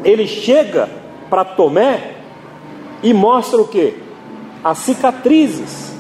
[0.04, 0.88] ele chega
[1.30, 2.16] para Tomé
[3.02, 3.94] e mostra o que?
[4.62, 5.94] As cicatrizes.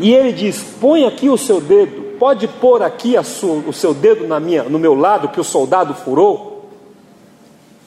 [0.00, 4.26] E ele diz: põe aqui o seu dedo pode pôr aqui sua, o seu dedo
[4.26, 6.70] na minha, no meu lado que o soldado furou?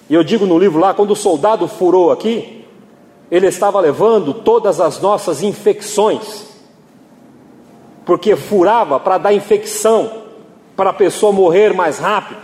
[0.09, 2.65] E eu digo no livro lá, quando o soldado furou aqui,
[3.29, 6.45] ele estava levando todas as nossas infecções,
[8.05, 10.23] porque furava para dar infecção,
[10.75, 12.39] para a pessoa morrer mais rápido.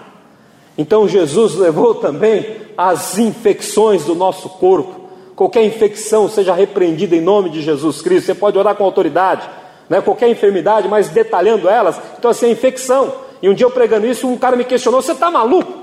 [0.78, 5.02] Então Jesus levou também as infecções do nosso corpo.
[5.36, 8.28] Qualquer infecção seja repreendida em nome de Jesus Cristo.
[8.28, 9.50] Você pode orar com autoridade
[9.90, 12.00] né, qualquer enfermidade, mas detalhando elas.
[12.18, 13.14] Então, assim, a infecção.
[13.42, 15.82] E um dia eu pregando isso, um cara me questionou: Você está maluco?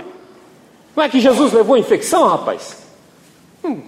[0.97, 2.79] Não é que Jesus levou a infecção, rapaz?
[3.65, 3.81] Hum,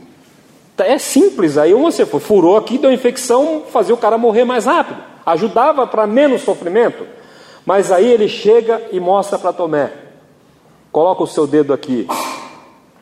[0.79, 1.59] é simples.
[1.59, 5.03] Aí você furou aqui, deu infecção, fazia o cara morrer mais rápido.
[5.25, 7.07] Ajudava para menos sofrimento.
[7.65, 9.91] Mas aí ele chega e mostra para Tomé:
[10.93, 12.07] Coloca o seu dedo aqui.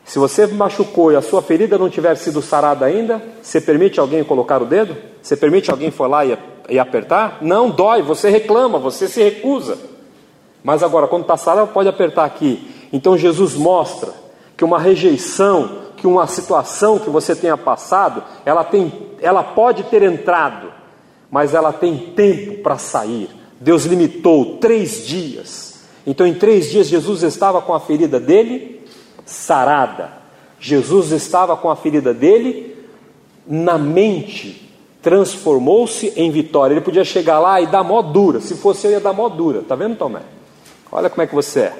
[0.05, 4.23] Se você machucou e a sua ferida não tiver sido sarada ainda, você permite alguém
[4.23, 4.97] colocar o dedo?
[5.21, 6.31] Você permite alguém for lá e
[6.71, 7.39] e apertar?
[7.41, 9.77] Não, dói, você reclama, você se recusa.
[10.63, 12.87] Mas agora, quando está sarado, pode apertar aqui.
[12.93, 14.13] Então Jesus mostra
[14.55, 20.01] que uma rejeição, que uma situação que você tenha passado, ela, tem, ela pode ter
[20.03, 20.71] entrado,
[21.29, 23.29] mas ela tem tempo para sair.
[23.59, 25.70] Deus limitou três dias.
[26.05, 28.81] Então, em três dias, Jesus estava com a ferida dele
[29.25, 30.11] sarada.
[30.59, 32.75] Jesus estava com a ferida dele
[33.47, 36.73] na mente transformou-se em vitória.
[36.73, 38.39] Ele podia chegar lá e dar mó dura.
[38.39, 39.63] Se fosse eu, ia dar mó dura.
[39.67, 40.21] Tá vendo, Tomé?
[40.91, 41.73] Olha como é que você é.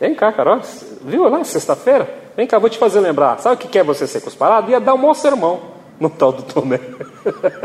[0.00, 0.60] Vem cá, Carol.
[1.02, 2.22] Viu lá, sexta-feira?
[2.36, 3.38] Vem cá, vou te fazer lembrar.
[3.38, 4.70] Sabe o que é você ser cusparado?
[4.70, 5.60] Ia dar um mó sermão
[6.00, 6.80] no tal do Tomé.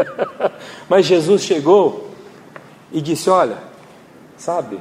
[0.88, 2.10] Mas Jesus chegou
[2.92, 3.58] e disse: Olha,
[4.38, 4.78] sabe,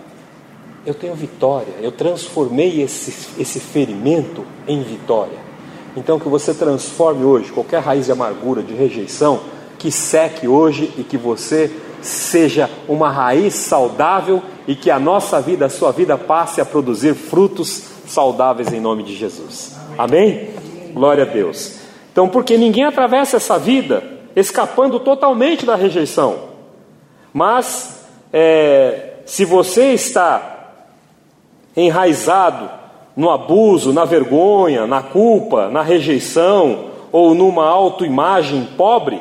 [0.84, 1.74] eu tenho vitória.
[1.80, 5.38] Eu transformei esse, esse ferimento em vitória.
[5.96, 9.40] Então, que você transforme hoje qualquer raiz de amargura, de rejeição,
[9.78, 11.70] que seque hoje e que você
[12.00, 17.14] seja uma raiz saudável e que a nossa vida, a sua vida passe a produzir
[17.14, 19.76] frutos saudáveis em nome de Jesus.
[19.96, 20.50] Amém?
[20.92, 21.78] Glória a Deus.
[22.12, 24.02] Então, porque ninguém atravessa essa vida
[24.34, 26.48] escapando totalmente da rejeição,
[27.32, 30.57] mas é, se você está
[31.86, 32.70] enraizado
[33.16, 39.20] no abuso, na vergonha, na culpa, na rejeição ou numa autoimagem pobre,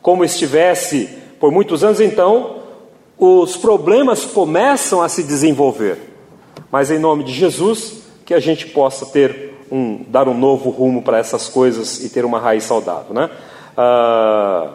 [0.00, 1.08] como estivesse
[1.40, 2.56] por muitos anos, então
[3.18, 5.98] os problemas começam a se desenvolver.
[6.70, 11.02] Mas em nome de Jesus, que a gente possa ter um, dar um novo rumo
[11.02, 13.30] para essas coisas e ter uma raiz saudável, né?
[13.76, 14.70] Ah,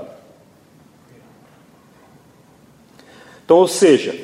[3.44, 4.16] então, ou seja,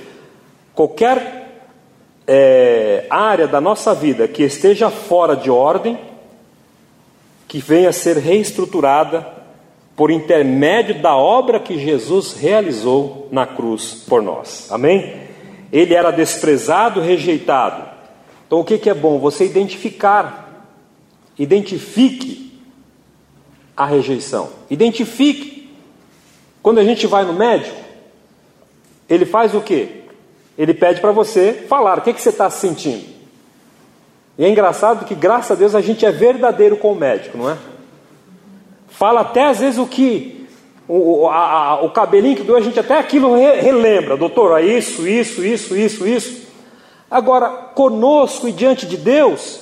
[0.75, 1.44] qualquer
[2.27, 5.99] é, área da nossa vida que esteja fora de ordem,
[7.47, 9.25] que venha a ser reestruturada
[9.95, 14.71] por intermédio da obra que Jesus realizou na cruz por nós.
[14.71, 15.21] Amém?
[15.71, 17.85] Ele era desprezado, rejeitado.
[18.45, 19.19] Então o que, que é bom?
[19.19, 20.67] Você identificar,
[21.37, 22.59] identifique
[23.75, 25.69] a rejeição, identifique.
[26.61, 27.77] Quando a gente vai no médico,
[29.07, 30.04] ele faz o quê?
[30.57, 33.05] Ele pede para você falar o que, que você está sentindo.
[34.37, 37.49] E é engraçado que, graças a Deus, a gente é verdadeiro com o médico, não
[37.49, 37.57] é?
[38.87, 40.47] Fala até às vezes o que
[40.87, 44.65] o, a, a, o cabelinho que doeu, a gente até aquilo re, relembra, doutor, é
[44.65, 46.45] isso, isso, isso, isso, isso.
[47.09, 49.61] Agora, conosco e diante de Deus,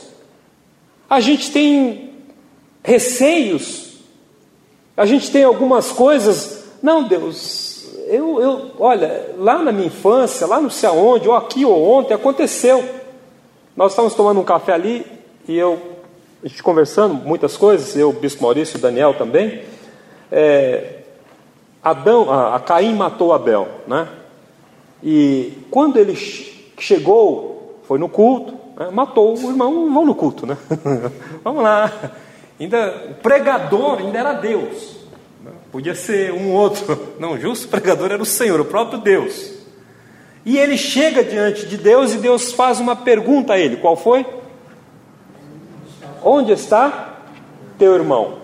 [1.09, 2.11] a gente tem
[2.83, 3.99] receios,
[4.97, 6.65] a gente tem algumas coisas.
[6.81, 7.62] Não, Deus,
[8.43, 12.83] eu, olha, lá na minha infância, lá não sei aonde, ou aqui ou ontem, aconteceu.
[13.75, 15.05] Nós estávamos tomando um café ali
[15.47, 15.93] e eu
[16.43, 19.61] a gente conversando muitas coisas, eu, Bispo Maurício Daniel também.
[20.29, 21.03] É,
[21.81, 24.09] Adão, a, a Caim matou Abel, né?
[25.01, 26.15] E quando ele
[26.77, 28.89] chegou, foi no culto, né?
[28.91, 30.57] matou o irmão, vão no culto, né?
[31.43, 31.91] Vamos lá.
[32.59, 35.02] Ainda o pregador ainda era Deus.
[35.71, 37.15] Podia ser um outro.
[37.19, 39.51] Não, justo pregador era o Senhor, o próprio Deus.
[40.45, 43.77] E ele chega diante de Deus e Deus faz uma pergunta a ele.
[43.77, 44.25] Qual foi?
[46.21, 47.17] Onde está
[47.77, 48.39] teu irmão?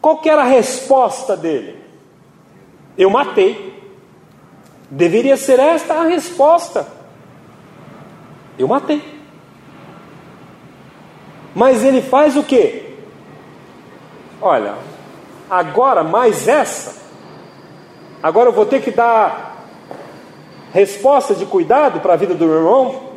[0.00, 1.78] Qual que era a resposta dele?
[2.96, 3.70] Eu matei.
[4.90, 6.86] Deveria ser esta a resposta.
[8.58, 9.02] Eu matei.
[11.54, 12.94] Mas ele faz o quê?
[14.40, 14.74] Olha,
[15.50, 17.02] agora mais essa.
[18.22, 19.66] Agora eu vou ter que dar
[20.72, 23.10] resposta de cuidado para a vida do meu irmão.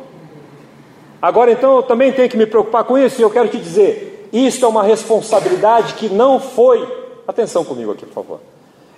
[1.22, 4.28] Agora então eu também tenho que me preocupar com isso, e eu quero te dizer:
[4.32, 7.04] isto é uma responsabilidade que não foi.
[7.26, 8.40] Atenção comigo aqui, por favor.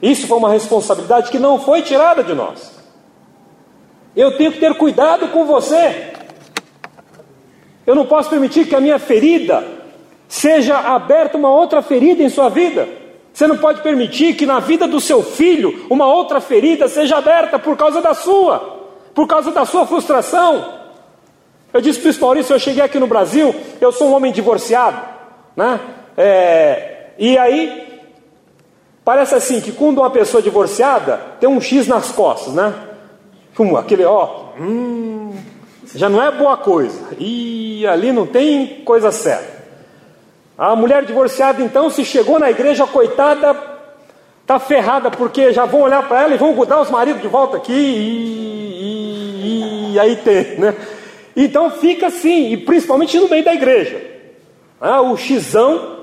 [0.01, 2.75] Isso foi uma responsabilidade que não foi tirada de nós.
[4.15, 6.13] Eu tenho que ter cuidado com você.
[7.87, 9.65] Eu não posso permitir que a minha ferida
[10.27, 13.06] seja aberta uma outra ferida em sua vida.
[13.37, 17.59] Você não pode permitir que na vida do seu filho uma outra ferida seja aberta
[17.59, 18.79] por causa da sua,
[19.15, 20.73] por causa da sua frustração,
[21.71, 24.99] eu disse para o Maurício, eu cheguei aqui no Brasil, eu sou um homem divorciado,
[25.55, 25.79] né?
[26.17, 28.01] É, e aí,
[29.05, 32.73] parece assim, que quando uma pessoa divorciada tem um X nas costas, né?
[33.61, 35.35] Hum, aquele, ó, hum,
[35.95, 37.09] já não é boa coisa.
[37.19, 39.56] E ali não tem coisa certa.
[40.59, 43.55] A mulher divorciada, então, se chegou na igreja, coitada,
[44.47, 47.59] tá ferrada, porque já vão olhar para ela e vão mudar os maridos de volta
[47.59, 48.83] aqui, e,
[49.45, 50.75] e, e aí tem, né?
[51.37, 54.01] Então fica assim, e principalmente no meio da igreja.
[54.81, 55.97] Ah, o xizão.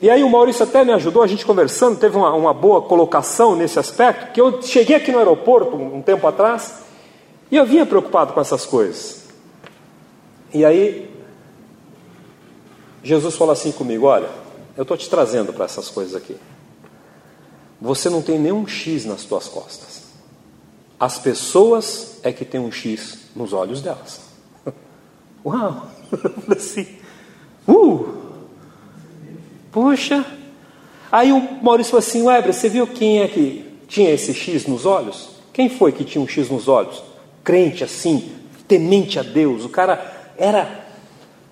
[0.00, 3.56] E aí o Maurício até me ajudou, a gente conversando, teve uma, uma boa colocação
[3.56, 6.82] nesse aspecto, que eu cheguei aqui no aeroporto um, um tempo atrás,
[7.50, 9.28] e eu vinha preocupado com essas coisas.
[10.54, 11.11] E aí
[13.02, 14.28] Jesus falou assim comigo: Olha,
[14.76, 16.36] eu estou te trazendo para essas coisas aqui.
[17.80, 20.02] Você não tem nenhum X nas tuas costas.
[20.98, 24.20] As pessoas é que tem um X nos olhos delas.
[25.44, 25.88] Uau!
[26.56, 26.86] assim,
[27.66, 28.06] uh!
[29.72, 30.24] Puxa!
[31.10, 34.86] Aí o Maurício falou assim: Weber, você viu quem é que tinha esse X nos
[34.86, 35.30] olhos?
[35.52, 37.02] Quem foi que tinha um X nos olhos?
[37.42, 38.32] Crente assim,
[38.68, 39.64] temente a Deus.
[39.64, 40.81] O cara era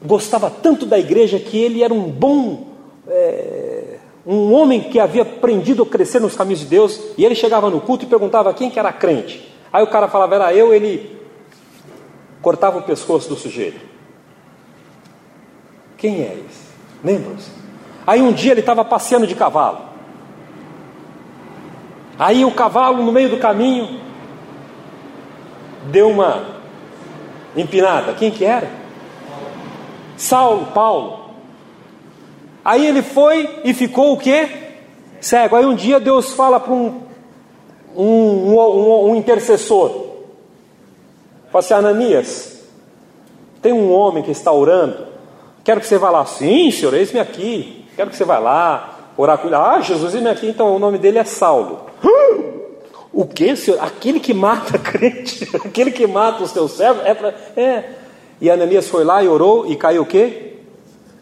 [0.03, 2.68] gostava tanto da igreja que ele era um bom,
[3.09, 7.01] é, um homem que havia aprendido a crescer nos caminhos de Deus.
[7.18, 9.53] E ele chegava no culto e perguntava quem que era crente.
[9.72, 11.18] Aí o cara falava, era eu, ele
[12.42, 13.80] cortava o pescoço do sujeito.
[15.96, 16.70] Quem é esse?
[17.05, 17.51] Lembram-se?
[18.07, 19.90] Aí um dia ele estava passeando de cavalo.
[22.18, 24.01] Aí o cavalo, no meio do caminho,
[25.90, 26.44] deu uma
[27.57, 28.12] empinada.
[28.14, 28.80] Quem que era?
[30.20, 31.30] Saulo, Paulo.
[32.62, 34.50] Aí ele foi e ficou o quê?
[35.18, 35.56] Cego.
[35.56, 37.00] Aí um dia Deus fala para um,
[37.96, 40.08] um, um, um, intercessor.
[41.50, 42.60] Fala assim, Ananias,
[43.62, 45.06] Tem um homem que está orando.
[45.64, 46.26] Quero que você vá lá.
[46.26, 47.86] Sim, senhor, eis-me aqui.
[47.96, 49.56] Quero que você vá lá orar com ele.
[49.56, 50.48] Ah, Jesus, eis-me aqui.
[50.48, 51.86] Então o nome dele é Saulo.
[53.10, 53.82] O que, senhor?
[53.82, 57.34] Aquele que mata crente, aquele que mata os teus servos, é, pra...
[57.56, 57.99] é.
[58.41, 60.55] E Ananias foi lá e orou e caiu o quê?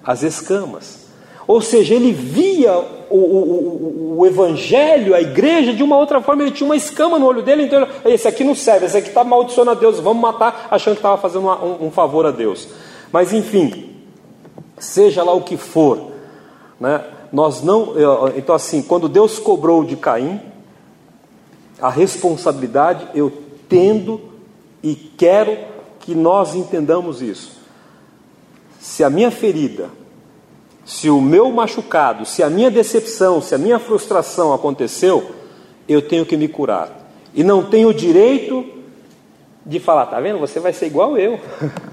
[0.05, 1.07] As escamas.
[1.47, 2.79] Ou seja, ele via
[3.11, 7.27] o, o, o, evangelho, a igreja, de uma outra forma, ele tinha uma escama no
[7.27, 10.69] olho dele, então esse aqui não serve, esse aqui está maldicionando a Deus, vamos matar,
[10.71, 12.69] achando que estava fazendo uma, um, um favor a Deus.
[13.11, 13.97] Mas enfim,
[14.79, 16.13] seja lá o que for,
[16.79, 17.03] né?
[17.33, 17.95] Nós não,
[18.37, 20.41] então assim, quando Deus cobrou de Caim,
[21.81, 23.31] a responsabilidade eu
[23.69, 24.21] tendo
[24.83, 25.57] e quero
[26.09, 27.53] que nós entendamos isso.
[28.81, 29.91] Se a minha ferida
[30.89, 35.33] se o meu machucado, se a minha decepção, se a minha frustração aconteceu,
[35.87, 36.91] eu tenho que me curar.
[37.35, 38.65] E não tenho o direito
[39.67, 40.39] de falar, tá vendo?
[40.39, 41.39] Você vai ser igual eu.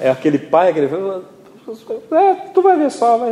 [0.00, 3.30] É aquele pai, aquele é, tu vai ver só, vai,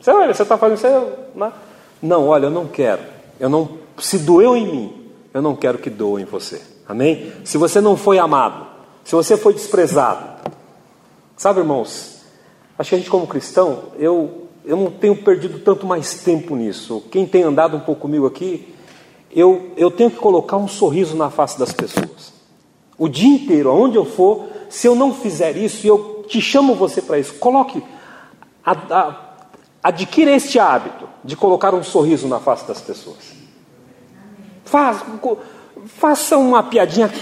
[0.00, 0.86] você vai ver, você está fazendo isso.
[1.34, 1.52] Né?
[2.02, 3.02] Não, olha, eu não quero.
[3.38, 6.62] Eu não, se doeu em mim, eu não quero que doa em você.
[6.88, 7.30] Amém?
[7.44, 8.71] Se você não foi amado,
[9.04, 10.50] se você foi desprezado,
[11.36, 12.12] sabe, irmãos,
[12.78, 17.04] Acho que a gente, como cristão, eu, eu não tenho perdido tanto mais tempo nisso.
[17.10, 18.74] Quem tem andado um pouco comigo aqui,
[19.30, 22.32] eu, eu tenho que colocar um sorriso na face das pessoas.
[22.98, 26.74] O dia inteiro, aonde eu for, se eu não fizer isso, e eu te chamo
[26.74, 27.82] você para isso, coloque,
[28.64, 29.16] a, a,
[29.82, 33.32] adquira este hábito de colocar um sorriso na face das pessoas.
[34.64, 35.04] Faz,
[35.86, 37.12] faça uma piadinha,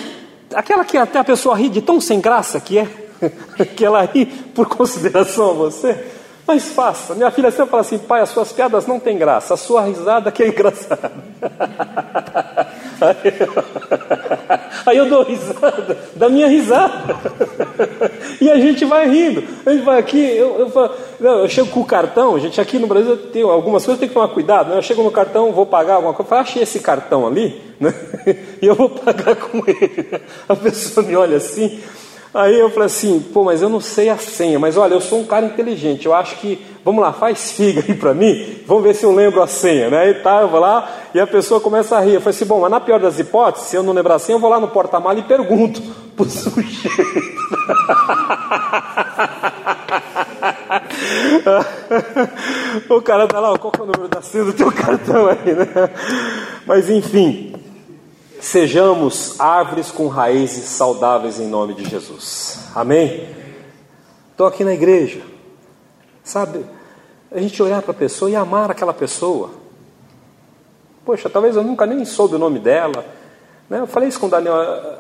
[0.55, 2.89] aquela que até a pessoa ri de tão sem graça que é.
[3.77, 6.07] que ela ri por consideração a você,
[6.51, 7.15] mas faça.
[7.15, 10.33] Minha filha sempre fala assim: pai, as suas piadas não têm graça, a sua risada
[10.33, 11.13] que é engraçada.
[14.85, 17.17] Aí eu, dou risada da minha risada.
[18.41, 19.45] E a gente vai rindo.
[19.65, 20.91] A gente vai aqui, eu, eu, falo,
[21.21, 24.29] eu chego com o cartão, gente aqui no Brasil tem algumas coisas tem que tomar
[24.29, 24.71] cuidado.
[24.71, 24.77] Né?
[24.77, 27.95] Eu chego no cartão, vou pagar alguma coisa, eu falo, achei esse cartão ali, né?
[28.61, 30.21] e eu vou pagar com ele.
[30.49, 31.81] A pessoa me olha assim.
[32.33, 35.19] Aí eu falei assim, pô, mas eu não sei a senha, mas olha, eu sou
[35.21, 38.95] um cara inteligente, eu acho que, vamos lá, faz figa aí para mim, vamos ver
[38.95, 40.11] se eu lembro a senha, né?
[40.11, 42.15] E tá, eu vou lá e a pessoa começa a rir.
[42.15, 44.37] Eu falei assim, bom, mas na pior das hipóteses, se eu não lembrar a senha,
[44.37, 45.83] eu vou lá no porta-mala e pergunto
[46.17, 46.71] pro sujeito.
[52.89, 55.67] o cara tá lá, qual é o número da senha do teu cartão aí, né?
[56.65, 57.53] Mas enfim,
[58.41, 62.59] Sejamos árvores com raízes saudáveis em nome de Jesus.
[62.75, 63.29] Amém?
[64.31, 65.21] Estou aqui na igreja.
[66.25, 66.65] Sabe,
[67.31, 69.51] a gente olhar para a pessoa e amar aquela pessoa.
[71.05, 73.05] Poxa, talvez eu nunca nem soube o nome dela.
[73.69, 73.81] Né?
[73.81, 74.55] Eu falei isso com o Daniel.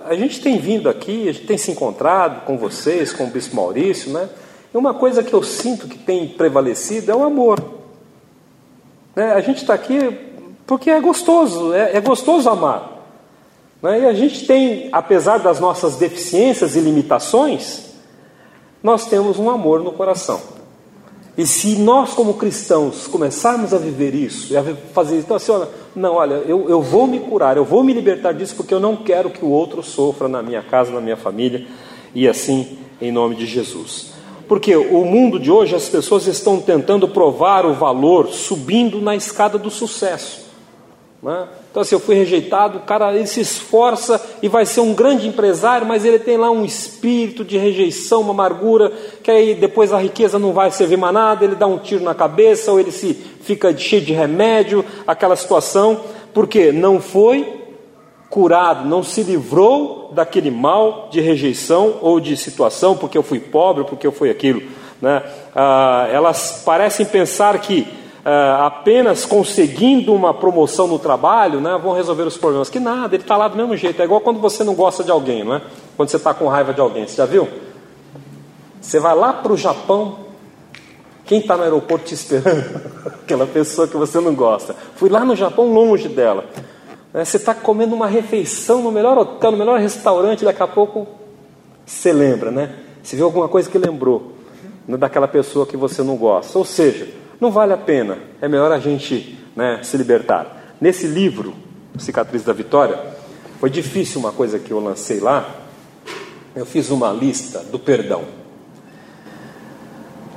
[0.04, 3.56] A gente tem vindo aqui, a gente tem se encontrado com vocês, com o Bispo
[3.56, 4.28] Maurício, né?
[4.72, 7.58] E uma coisa que eu sinto que tem prevalecido é o amor.
[9.16, 9.32] Né?
[9.32, 9.98] A gente está aqui
[10.66, 12.99] porque é gostoso, é, é gostoso amar.
[13.82, 14.00] Né?
[14.00, 17.90] E a gente tem, apesar das nossas deficiências e limitações,
[18.82, 20.40] nós temos um amor no coração.
[21.36, 24.62] E se nós, como cristãos, começarmos a viver isso, e a
[24.92, 27.92] fazer isso, então assim, olha, não, olha, eu, eu vou me curar, eu vou me
[27.92, 31.16] libertar disso, porque eu não quero que o outro sofra na minha casa, na minha
[31.16, 31.66] família,
[32.14, 34.12] e assim, em nome de Jesus.
[34.48, 39.56] Porque o mundo de hoje, as pessoas estão tentando provar o valor subindo na escada
[39.56, 40.46] do sucesso.
[41.22, 41.48] Né?
[41.70, 45.28] Então, assim, eu fui rejeitado, o cara ele se esforça e vai ser um grande
[45.28, 48.92] empresário, mas ele tem lá um espírito de rejeição, uma amargura,
[49.22, 52.12] que aí depois a riqueza não vai servir mais nada, ele dá um tiro na
[52.12, 56.00] cabeça, ou ele se fica cheio de remédio, aquela situação,
[56.34, 57.60] porque não foi
[58.28, 63.84] curado, não se livrou daquele mal de rejeição ou de situação, porque eu fui pobre,
[63.84, 64.60] porque eu fui aquilo.
[65.00, 65.22] Né?
[65.54, 67.86] Ah, elas parecem pensar que
[68.24, 72.68] uh, apenas conseguindo uma promoção no trabalho, né, vão resolver os problemas.
[72.68, 74.00] Que nada, ele está lá do mesmo jeito.
[74.00, 75.62] É igual quando você não gosta de alguém, não é?
[75.96, 77.06] Quando você está com raiva de alguém.
[77.06, 77.48] Você já viu?
[78.80, 80.18] Você vai lá para o Japão,
[81.24, 82.80] quem está no aeroporto te esperando?
[83.22, 84.74] Aquela pessoa que você não gosta.
[84.96, 86.44] Fui lá no Japão, longe dela.
[87.12, 91.06] Né, você está comendo uma refeição no melhor hotel, no melhor restaurante, daqui a pouco
[91.90, 92.72] você lembra, né?
[93.02, 94.32] Você viu alguma coisa que lembrou
[94.86, 96.56] né, daquela pessoa que você não gosta.
[96.56, 97.08] Ou seja,
[97.40, 100.74] não vale a pena, é melhor a gente né, se libertar.
[100.80, 101.54] Nesse livro,
[101.98, 102.98] Cicatriz da Vitória,
[103.58, 105.48] foi difícil uma coisa que eu lancei lá.
[106.54, 108.24] Eu fiz uma lista do perdão.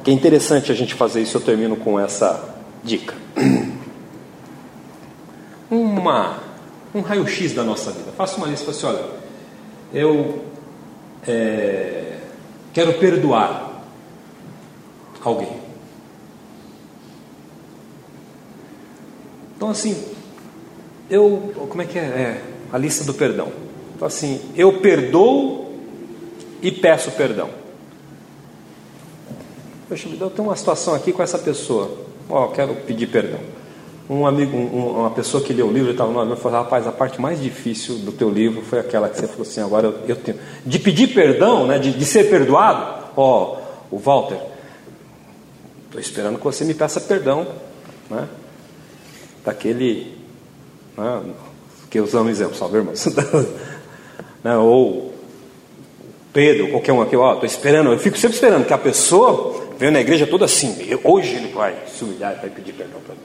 [0.03, 3.15] Que é interessante a gente fazer isso, eu termino com essa dica.
[5.71, 6.37] Uma,
[6.93, 8.11] um raio-x da nossa vida.
[8.15, 9.03] Faça uma lista assim: olha,
[9.91, 10.45] eu
[11.25, 12.17] é,
[12.71, 13.81] quero perdoar
[15.23, 15.63] alguém.
[19.63, 19.95] Então, assim,
[21.09, 22.01] eu, como é que é?
[22.01, 23.47] é a lista do perdão.
[23.95, 25.71] Então, assim, eu perdoo
[26.61, 27.49] e peço perdão.
[29.87, 31.89] Poxa, eu tenho uma situação aqui com essa pessoa.
[32.29, 33.39] Ó, oh, quero pedir perdão.
[34.09, 36.91] Um amigo, um, uma pessoa que leu o livro estava no amigo falou: Rapaz, a
[36.91, 39.61] parte mais difícil do teu livro foi aquela que você falou assim.
[39.61, 40.37] Agora eu, eu tenho.
[40.65, 43.11] De pedir perdão, né, de, de ser perdoado.
[43.15, 43.59] Ó,
[43.89, 44.41] oh, o Walter,
[45.85, 47.47] estou esperando que você me peça perdão.
[48.09, 48.27] Né,
[49.45, 50.17] daquele.
[50.97, 51.21] Né,
[51.89, 53.05] que usamos exemplo, salve irmãos.
[54.43, 55.13] né, ou
[56.33, 59.91] Pedro, qualquer um aqui, ó, estou esperando, eu fico sempre esperando que a pessoa venha
[59.91, 63.21] na igreja toda assim, hoje ele vai se humilhar e vai pedir perdão para mim.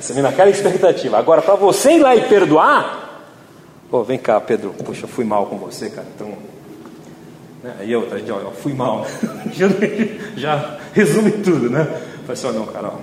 [0.00, 1.18] Você vem naquela expectativa.
[1.18, 3.24] Agora, para você ir lá e perdoar,
[3.90, 6.32] pô, vem cá, Pedro, puxa, fui mal com você, cara, então.
[7.62, 7.74] Né?
[7.80, 8.06] Aí eu,
[8.46, 9.06] ó, fui mal.
[9.52, 9.68] já,
[10.36, 11.84] já resume tudo, né?
[12.26, 12.98] Falei assim, não, cara, ó,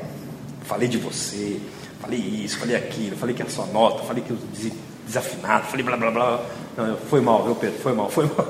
[0.64, 1.60] falei de você,
[2.02, 4.38] falei isso, falei aquilo, falei que a sua nota, falei que eu
[5.06, 6.40] desafinado, falei blá blá blá.
[6.78, 7.80] Não, foi mal, viu, Pedro?
[7.80, 8.46] Foi mal, foi mal.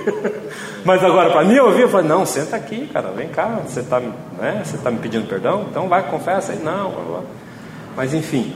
[0.84, 3.98] Mas agora, para mim ouvir, eu falei: não, senta aqui, cara, vem cá, você está
[4.00, 5.66] né, você tá me pedindo perdão?
[5.68, 6.58] Então vai, confessa aí.
[6.58, 7.20] Não, blá, blá.
[7.96, 8.54] Mas enfim,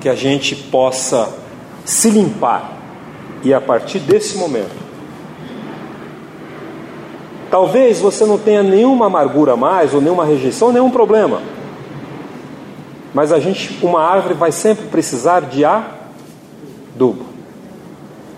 [0.00, 1.28] que a gente possa
[1.84, 2.72] se limpar
[3.42, 4.88] e a partir desse momento.
[7.50, 11.40] Talvez você não tenha nenhuma amargura mais, ou nenhuma rejeição, nenhum problema.
[13.14, 17.26] Mas a gente, uma árvore vai sempre precisar de adubo.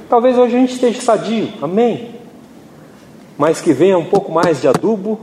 [0.09, 2.15] Talvez hoje a gente esteja sadio, amém.
[3.37, 5.21] Mas que venha um pouco mais de adubo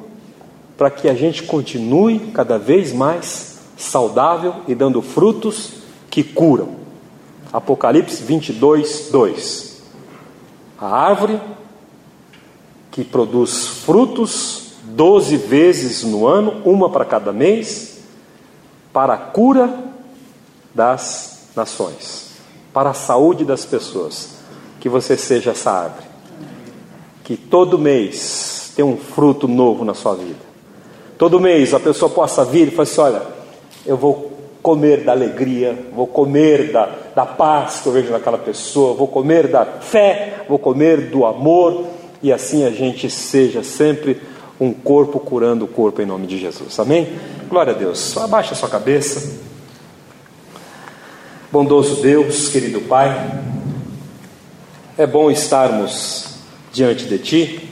[0.78, 5.74] para que a gente continue cada vez mais saudável e dando frutos
[6.10, 6.78] que curam.
[7.52, 9.84] Apocalipse 22, 2.
[10.80, 11.40] A árvore
[12.92, 17.97] que produz frutos doze vezes no ano, uma para cada mês,
[18.98, 19.72] para a cura
[20.74, 22.32] das nações,
[22.74, 24.40] para a saúde das pessoas
[24.80, 26.08] que você seja essa árvore.
[27.24, 30.40] Que todo mês tenha um fruto novo na sua vida.
[31.16, 33.22] Todo mês a pessoa possa vir e falar assim: olha,
[33.86, 34.32] eu vou
[34.64, 39.48] comer da alegria, vou comer da, da paz que eu vejo naquela pessoa, vou comer
[39.48, 41.86] da fé, vou comer do amor,
[42.24, 44.20] e assim a gente seja sempre
[44.60, 46.80] um corpo curando o corpo em nome de Jesus.
[46.80, 47.18] Amém?
[47.50, 48.18] Glória a Deus.
[48.18, 49.40] Abaixa a sua cabeça.
[51.52, 53.42] Bondoso Deus, querido Pai,
[54.98, 56.36] é bom estarmos
[56.74, 57.70] diante de Ti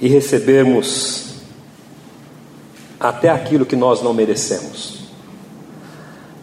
[0.00, 1.34] e recebermos
[3.00, 5.00] até aquilo que nós não merecemos.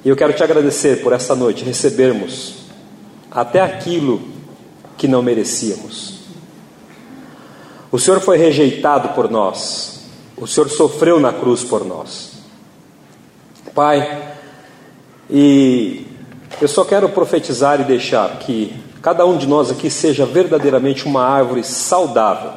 [0.04, 2.56] E eu quero te agradecer por esta noite recebermos
[3.32, 4.22] até aquilo
[4.98, 6.19] que não merecíamos.
[7.92, 10.02] O Senhor foi rejeitado por nós,
[10.38, 12.32] o Senhor sofreu na cruz por nós.
[13.74, 14.34] Pai,
[15.30, 16.06] e
[16.62, 21.24] eu só quero profetizar e deixar que cada um de nós aqui seja verdadeiramente uma
[21.24, 22.52] árvore saudável.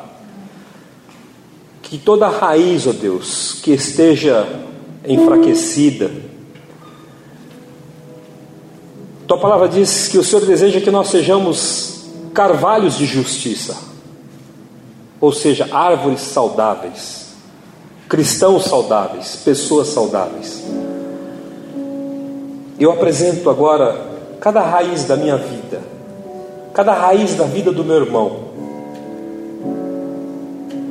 [1.83, 4.49] Que toda raiz, ó oh Deus, que esteja
[5.07, 6.11] enfraquecida.
[9.27, 12.05] Tua palavra diz que o Senhor deseja que nós sejamos
[12.35, 13.77] carvalhos de justiça,
[15.23, 17.29] ou seja, árvores saudáveis,
[18.11, 20.63] cristãos saudáveis, pessoas saudáveis.
[22.79, 23.99] Eu apresento agora
[24.39, 25.93] cada raiz da minha vida
[26.73, 28.53] cada raiz da vida do meu irmão,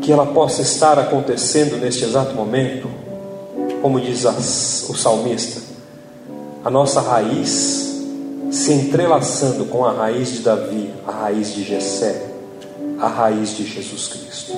[0.02, 2.88] que ela possa estar acontecendo neste exato momento,
[3.82, 5.62] como diz as, o salmista,
[6.64, 7.90] a nossa raiz
[8.52, 12.31] se entrelaçando com a raiz de Davi, a raiz de Jessé,
[13.02, 14.54] a raiz de Jesus Cristo.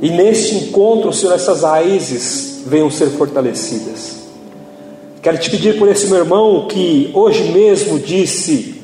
[0.00, 4.24] E neste encontro, Senhor, essas raízes venham ser fortalecidas.
[5.22, 8.74] Quero te pedir por esse meu irmão que hoje mesmo disse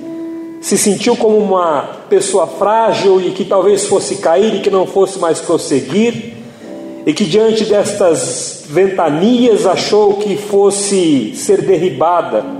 [0.60, 5.18] se sentiu como uma pessoa frágil e que talvez fosse cair e que não fosse
[5.18, 6.34] mais prosseguir,
[7.06, 12.59] e que diante destas ventanias achou que fosse ser derribada.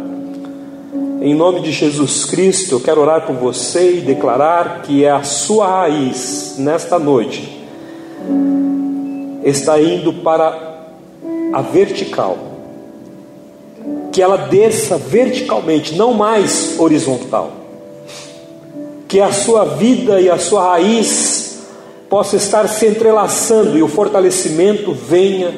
[1.21, 5.23] Em nome de Jesus Cristo, eu quero orar por você e declarar que é a
[5.23, 7.59] sua raiz nesta noite
[9.43, 10.87] está indo para
[11.53, 12.37] a vertical.
[14.13, 17.61] Que ela desça verticalmente, não mais horizontal
[19.11, 21.65] que a sua vida e a sua raiz
[22.09, 25.53] possa estar se entrelaçando e o fortalecimento venha,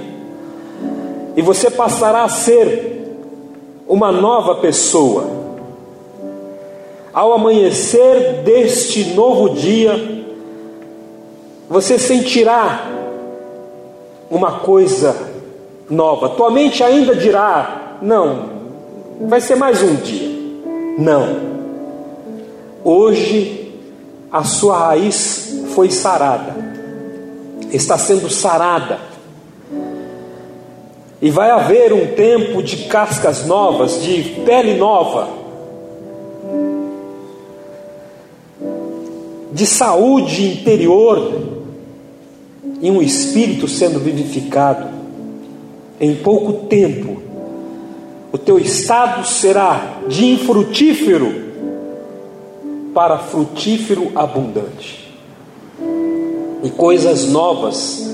[1.37, 3.15] e você passará a ser
[3.87, 5.42] uma nova pessoa.
[7.13, 10.25] Ao amanhecer deste novo dia,
[11.69, 12.89] você sentirá
[14.31, 15.15] uma coisa
[15.91, 16.31] nova.
[16.31, 18.49] Tua mente ainda dirá: não,
[19.29, 20.31] vai ser mais um dia.
[20.99, 21.53] Não.
[22.83, 23.75] Hoje
[24.31, 26.57] a sua raiz foi sarada,
[27.71, 28.99] está sendo sarada.
[31.21, 35.42] E vai haver um tempo de cascas novas, de pele nova,
[39.53, 41.43] de saúde interior
[42.81, 44.89] e um espírito sendo vivificado.
[46.01, 47.23] Em pouco tempo,
[48.33, 51.53] o teu estado será de infrutífero
[52.95, 55.13] para frutífero abundante.
[56.63, 58.11] E coisas novas.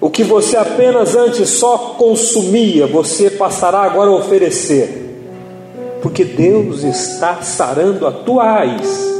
[0.00, 5.00] O que você apenas antes só consumia, você passará agora a oferecer.
[6.02, 9.11] Porque Deus está sarando a tua raiz.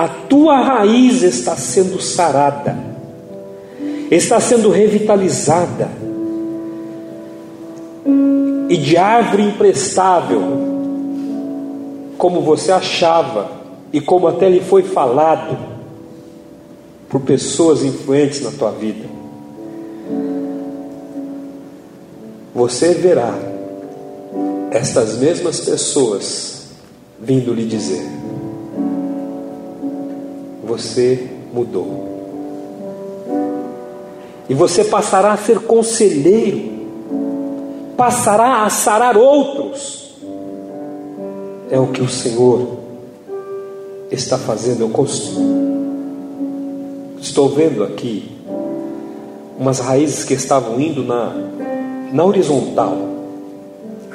[0.00, 2.74] A tua raiz está sendo sarada,
[4.10, 5.90] está sendo revitalizada
[8.70, 10.40] e de árvore imprestável,
[12.16, 13.50] como você achava
[13.92, 15.58] e como até lhe foi falado
[17.10, 19.04] por pessoas influentes na tua vida.
[22.54, 23.34] Você verá
[24.70, 26.68] estas mesmas pessoas
[27.20, 28.29] vindo lhe dizer:
[30.70, 32.08] Você mudou.
[34.48, 36.70] E você passará a ser conselheiro
[37.96, 40.14] passará a sarar outros.
[41.70, 42.78] É o que o Senhor
[44.10, 44.80] está fazendo.
[44.80, 45.60] Eu costumo.
[47.20, 48.30] Estou vendo aqui
[49.58, 51.34] umas raízes que estavam indo na,
[52.10, 52.96] na horizontal.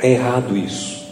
[0.02, 1.06] É errado isso.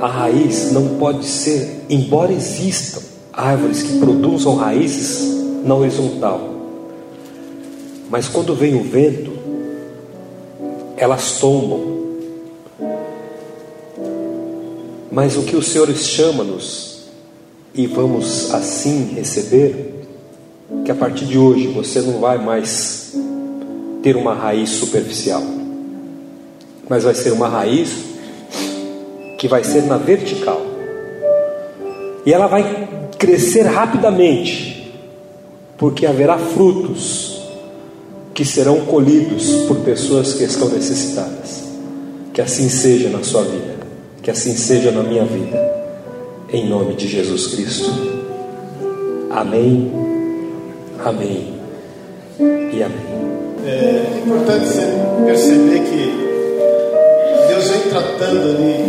[0.00, 3.00] A raiz não pode ser, embora existam
[3.38, 6.40] árvores que produzam raízes na horizontal,
[8.10, 9.32] mas quando vem o vento,
[10.96, 11.98] elas tombam.
[15.12, 17.04] Mas o que o Senhor chama-nos,
[17.72, 20.04] e vamos assim receber,
[20.84, 23.14] que a partir de hoje você não vai mais
[24.02, 25.44] ter uma raiz superficial,
[26.88, 27.90] mas vai ser uma raiz
[29.38, 30.60] que vai ser na vertical,
[32.26, 34.92] e ela vai crescer rapidamente,
[35.76, 37.42] porque haverá frutos
[38.32, 41.64] que serão colhidos por pessoas que estão necessitadas.
[42.32, 43.74] Que assim seja na sua vida,
[44.22, 45.58] que assim seja na minha vida,
[46.52, 47.90] em nome de Jesus Cristo.
[49.30, 49.92] Amém,
[51.04, 51.54] amém
[52.38, 53.18] e amém.
[53.66, 54.68] É importante
[55.26, 58.84] perceber que Deus vem tratando ali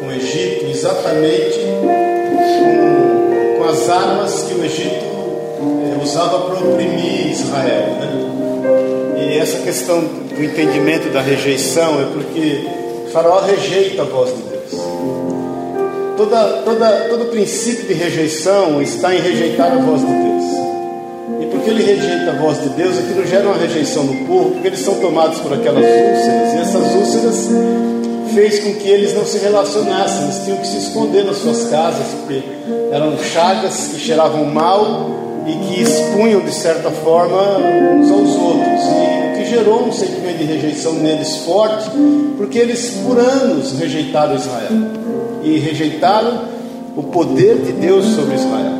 [0.00, 2.89] com, o Egito exatamente com, com
[3.80, 7.86] as armas que o Egito é, usava para oprimir Israel.
[7.98, 9.32] Né?
[9.32, 12.68] E essa questão do entendimento da rejeição é porque
[13.10, 14.82] Faraó rejeita a voz de Deus.
[16.16, 20.44] Toda, toda, todo princípio de rejeição está em rejeitar a voz de Deus.
[21.40, 24.68] E porque ele rejeita a voz de Deus, aquilo gera uma rejeição no povo, porque
[24.68, 27.48] eles são tomados por aquelas úlceras, e essas úlceras
[28.34, 32.06] fez com que eles não se relacionassem, eles tinham que se esconder nas suas casas,
[32.20, 32.42] porque
[32.92, 35.10] eram chagas que cheiravam mal
[35.46, 37.36] e que expunham de certa forma
[37.96, 41.90] uns aos outros, e o que gerou um sentimento de rejeição neles forte,
[42.36, 44.70] porque eles por anos rejeitaram Israel.
[45.42, 46.42] E rejeitaram
[46.96, 48.74] o poder de Deus sobre Israel.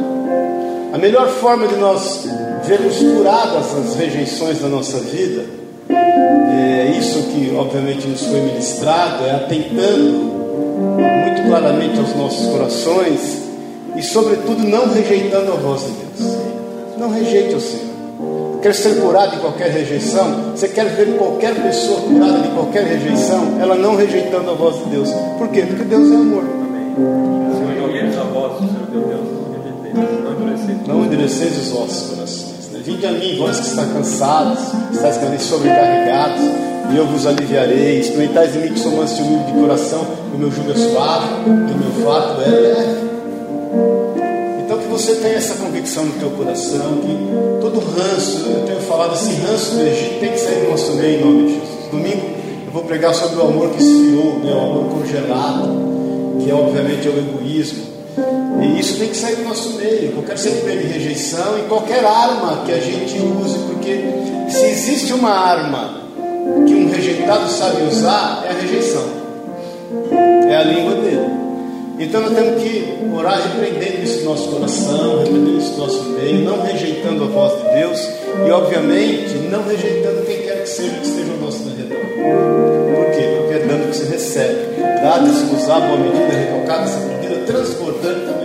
[0.93, 2.27] A melhor forma de nós
[2.67, 5.45] vermos curadas as rejeições da nossa vida,
[7.01, 13.43] isso que obviamente nos foi ministrado, é atentando muito claramente aos nossos corações
[13.97, 16.37] e, sobretudo, não rejeitando a voz de Deus.
[16.99, 17.91] Não rejeite o Senhor.
[18.61, 20.53] Quer ser curado de qualquer rejeição?
[20.55, 23.59] Você quer ver qualquer pessoa curada de qualquer rejeição?
[23.59, 25.09] Ela não rejeitando a voz de Deus.
[25.39, 25.63] Por quê?
[25.63, 26.45] Porque Deus é amor.
[30.87, 32.69] Não endureceis os vossos corações.
[32.71, 32.81] Né?
[32.85, 34.59] Vinde a mim, vós que está cansados,
[34.93, 38.01] estáis sobrecarregados, e eu vos aliviarei.
[38.01, 41.29] Experimentais de mim que sou manso e humilde de coração, o meu jugo é suave,
[41.47, 43.11] e o meu fato é leve
[45.01, 49.77] você tem essa convicção no teu coração que todo ranço, eu tenho falado assim, ranço
[49.77, 51.91] do Egito tem que sair do nosso meio em nome de Jesus.
[51.91, 52.31] Domingo
[52.67, 57.09] eu vou pregar sobre o amor que esfriou, né, o amor congelado, que é, obviamente
[57.09, 57.83] é o egoísmo.
[58.61, 62.63] E isso tem que sair do nosso meio, qualquer sentimento de rejeição e qualquer arma
[62.67, 64.05] que a gente use, porque
[64.51, 66.01] se existe uma arma
[66.67, 69.05] que um rejeitado sabe usar, é a rejeição,
[70.49, 71.41] é a língua dele.
[71.99, 76.45] Então nós temos que orar repreendendo isso no nosso coração, repreendendo isso no nosso meio,
[76.45, 78.09] não rejeitando a voz de Deus
[78.47, 81.99] e, obviamente, não rejeitando quem quer que seja que esteja ao nosso redor.
[81.99, 83.37] Por quê?
[83.37, 84.81] Porque é dando que se recebe.
[85.03, 88.40] Dado se usar boa medida, recalcada, essa medida transbordante